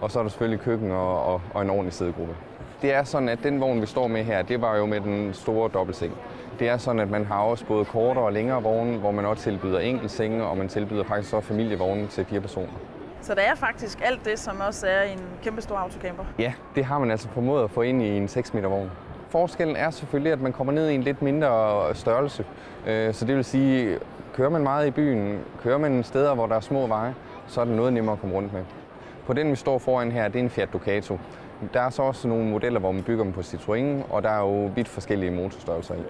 Og 0.00 0.10
så 0.10 0.18
er 0.18 0.22
der 0.22 0.30
selvfølgelig 0.30 0.60
køkken 0.60 0.90
og, 0.90 1.24
og, 1.24 1.40
og 1.54 1.62
en 1.62 1.70
ordentlig 1.70 1.92
sædegruppe. 1.92 2.34
Det 2.82 2.94
er 2.94 3.04
sådan, 3.04 3.28
at 3.28 3.38
den 3.42 3.60
vogn, 3.60 3.80
vi 3.80 3.86
står 3.86 4.06
med 4.06 4.24
her, 4.24 4.42
det 4.42 4.60
var 4.60 4.76
jo 4.76 4.86
med 4.86 5.00
den 5.00 5.34
store 5.34 5.70
dobbeltseng. 5.74 6.12
Det 6.58 6.68
er 6.68 6.76
sådan, 6.76 7.00
at 7.00 7.10
man 7.10 7.24
har 7.24 7.40
også 7.40 7.66
både 7.66 7.84
kortere 7.84 8.24
og 8.24 8.32
længere 8.32 8.62
vogne, 8.62 8.98
hvor 8.98 9.10
man 9.10 9.24
også 9.24 9.42
tilbyder 9.42 9.78
enkeltsenge, 9.78 10.44
og 10.44 10.56
man 10.56 10.68
tilbyder 10.68 11.04
faktisk 11.04 11.34
også 11.34 11.48
familievogne 11.48 12.06
til 12.06 12.24
fire 12.24 12.40
personer. 12.40 12.72
Så 13.20 13.34
der 13.34 13.42
er 13.42 13.54
faktisk 13.54 13.98
alt 14.04 14.24
det, 14.24 14.38
som 14.38 14.60
også 14.68 14.86
er 14.86 15.02
i 15.02 15.12
en 15.12 15.22
kæmpe 15.42 15.62
stor 15.62 15.76
autocamper? 15.76 16.24
Ja, 16.38 16.52
det 16.74 16.84
har 16.84 16.98
man 16.98 17.10
altså 17.10 17.28
formået 17.28 17.64
at 17.64 17.70
få 17.70 17.82
ind 17.82 18.02
i 18.02 18.16
en 18.16 18.28
6 18.28 18.54
meter 18.54 18.68
vogn. 18.68 18.90
Forskellen 19.28 19.76
er 19.76 19.90
selvfølgelig, 19.90 20.32
at 20.32 20.40
man 20.40 20.52
kommer 20.52 20.72
ned 20.72 20.88
i 20.88 20.94
en 20.94 21.02
lidt 21.02 21.22
mindre 21.22 21.94
størrelse. 21.94 22.44
Øh, 22.86 23.14
så 23.14 23.24
det 23.24 23.36
vil 23.36 23.44
sige, 23.44 23.98
kører 24.34 24.48
man 24.48 24.62
meget 24.62 24.86
i 24.86 24.90
byen, 24.90 25.38
kører 25.62 25.78
man 25.78 26.04
steder, 26.04 26.34
hvor 26.34 26.46
der 26.46 26.56
er 26.56 26.60
små 26.60 26.86
veje, 26.86 27.14
så 27.46 27.60
er 27.60 27.64
det 27.64 27.74
noget 27.74 27.92
nemmere 27.92 28.12
at 28.12 28.20
komme 28.20 28.36
rundt 28.36 28.52
med. 28.52 28.62
På 29.26 29.32
den, 29.32 29.50
vi 29.50 29.56
står 29.56 29.78
foran 29.78 30.12
her, 30.12 30.28
det 30.28 30.38
er 30.38 30.42
en 30.42 30.50
Fiat 30.50 30.72
Ducato. 30.72 31.18
Der 31.74 31.80
er 31.80 31.90
så 31.90 32.02
også 32.02 32.28
nogle 32.28 32.44
modeller, 32.44 32.80
hvor 32.80 32.92
man 32.92 33.02
bygger 33.02 33.24
dem 33.24 33.32
på 33.32 33.40
Citroën, 33.40 34.12
og 34.12 34.22
der 34.22 34.30
er 34.30 34.40
jo 34.40 34.70
vidt 34.74 34.88
forskellige 34.88 35.30
motorstørrelser 35.30 35.94
i. 35.94 36.02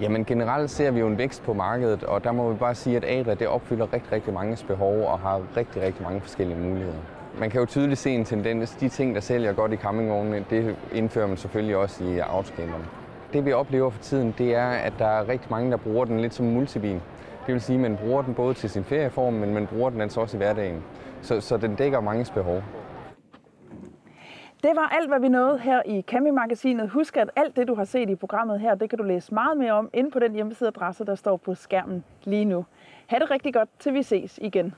Jamen 0.00 0.24
generelt 0.24 0.70
ser 0.70 0.90
vi 0.90 1.00
jo 1.00 1.06
en 1.06 1.18
vækst 1.18 1.42
på 1.42 1.52
markedet, 1.52 2.04
og 2.04 2.24
der 2.24 2.32
må 2.32 2.52
vi 2.52 2.58
bare 2.58 2.74
sige, 2.74 2.96
at 2.96 3.04
Adria 3.04 3.34
det 3.34 3.48
opfylder 3.48 3.92
rigtig, 3.92 4.12
rigtig 4.12 4.34
mange 4.34 4.58
behov 4.66 5.04
og 5.04 5.18
har 5.18 5.42
rigtig, 5.56 5.82
rigtig 5.82 6.02
mange 6.02 6.20
forskellige 6.20 6.58
muligheder. 6.58 6.98
Man 7.38 7.50
kan 7.50 7.60
jo 7.60 7.66
tydeligt 7.66 8.00
se 8.00 8.10
en 8.10 8.24
tendens. 8.24 8.70
De 8.70 8.88
ting, 8.88 9.14
der 9.14 9.20
sælger 9.20 9.52
godt 9.52 9.72
i 9.72 9.76
campingvognene, 9.76 10.44
det 10.50 10.76
indfører 10.92 11.26
man 11.26 11.36
selvfølgelig 11.36 11.76
også 11.76 12.04
i 12.04 12.18
autocamperne. 12.18 12.84
Det 13.32 13.44
vi 13.44 13.52
oplever 13.52 13.90
for 13.90 14.02
tiden, 14.02 14.34
det 14.38 14.54
er, 14.54 14.68
at 14.68 14.92
der 14.98 15.06
er 15.06 15.28
rigtig 15.28 15.50
mange, 15.50 15.70
der 15.70 15.76
bruger 15.76 16.04
den 16.04 16.20
lidt 16.20 16.34
som 16.34 16.46
multibil. 16.46 17.00
Det 17.46 17.54
vil 17.54 17.60
sige, 17.60 17.74
at 17.76 17.80
man 17.82 17.96
bruger 17.96 18.22
den 18.22 18.34
både 18.34 18.54
til 18.54 18.70
sin 18.70 18.84
ferieform, 18.84 19.32
men 19.32 19.54
man 19.54 19.66
bruger 19.66 19.90
den 19.90 20.00
altså 20.00 20.20
også 20.20 20.36
i 20.36 20.38
hverdagen. 20.38 20.82
Så, 21.22 21.40
så 21.40 21.56
den 21.56 21.74
dækker 21.74 22.00
manges 22.00 22.30
behov. 22.30 22.62
Det 24.62 24.70
var 24.74 24.88
alt, 25.00 25.08
hvad 25.08 25.20
vi 25.20 25.28
nåede 25.28 25.58
her 25.58 25.82
i 25.86 26.04
Campingmagasinet. 26.08 26.90
Husk, 26.90 27.16
at 27.16 27.30
alt 27.36 27.56
det, 27.56 27.68
du 27.68 27.74
har 27.74 27.84
set 27.84 28.10
i 28.10 28.14
programmet 28.14 28.60
her, 28.60 28.74
det 28.74 28.90
kan 28.90 28.98
du 28.98 29.04
læse 29.04 29.34
meget 29.34 29.56
mere 29.58 29.72
om 29.72 29.90
inde 29.92 30.10
på 30.10 30.18
den 30.18 30.32
hjemmesideadresse, 30.32 31.04
der 31.04 31.14
står 31.14 31.36
på 31.36 31.54
skærmen 31.54 32.04
lige 32.24 32.44
nu. 32.44 32.64
Ha' 33.06 33.18
det 33.18 33.30
rigtig 33.30 33.54
godt, 33.54 33.68
til 33.78 33.94
vi 33.94 34.02
ses 34.02 34.38
igen. 34.42 34.74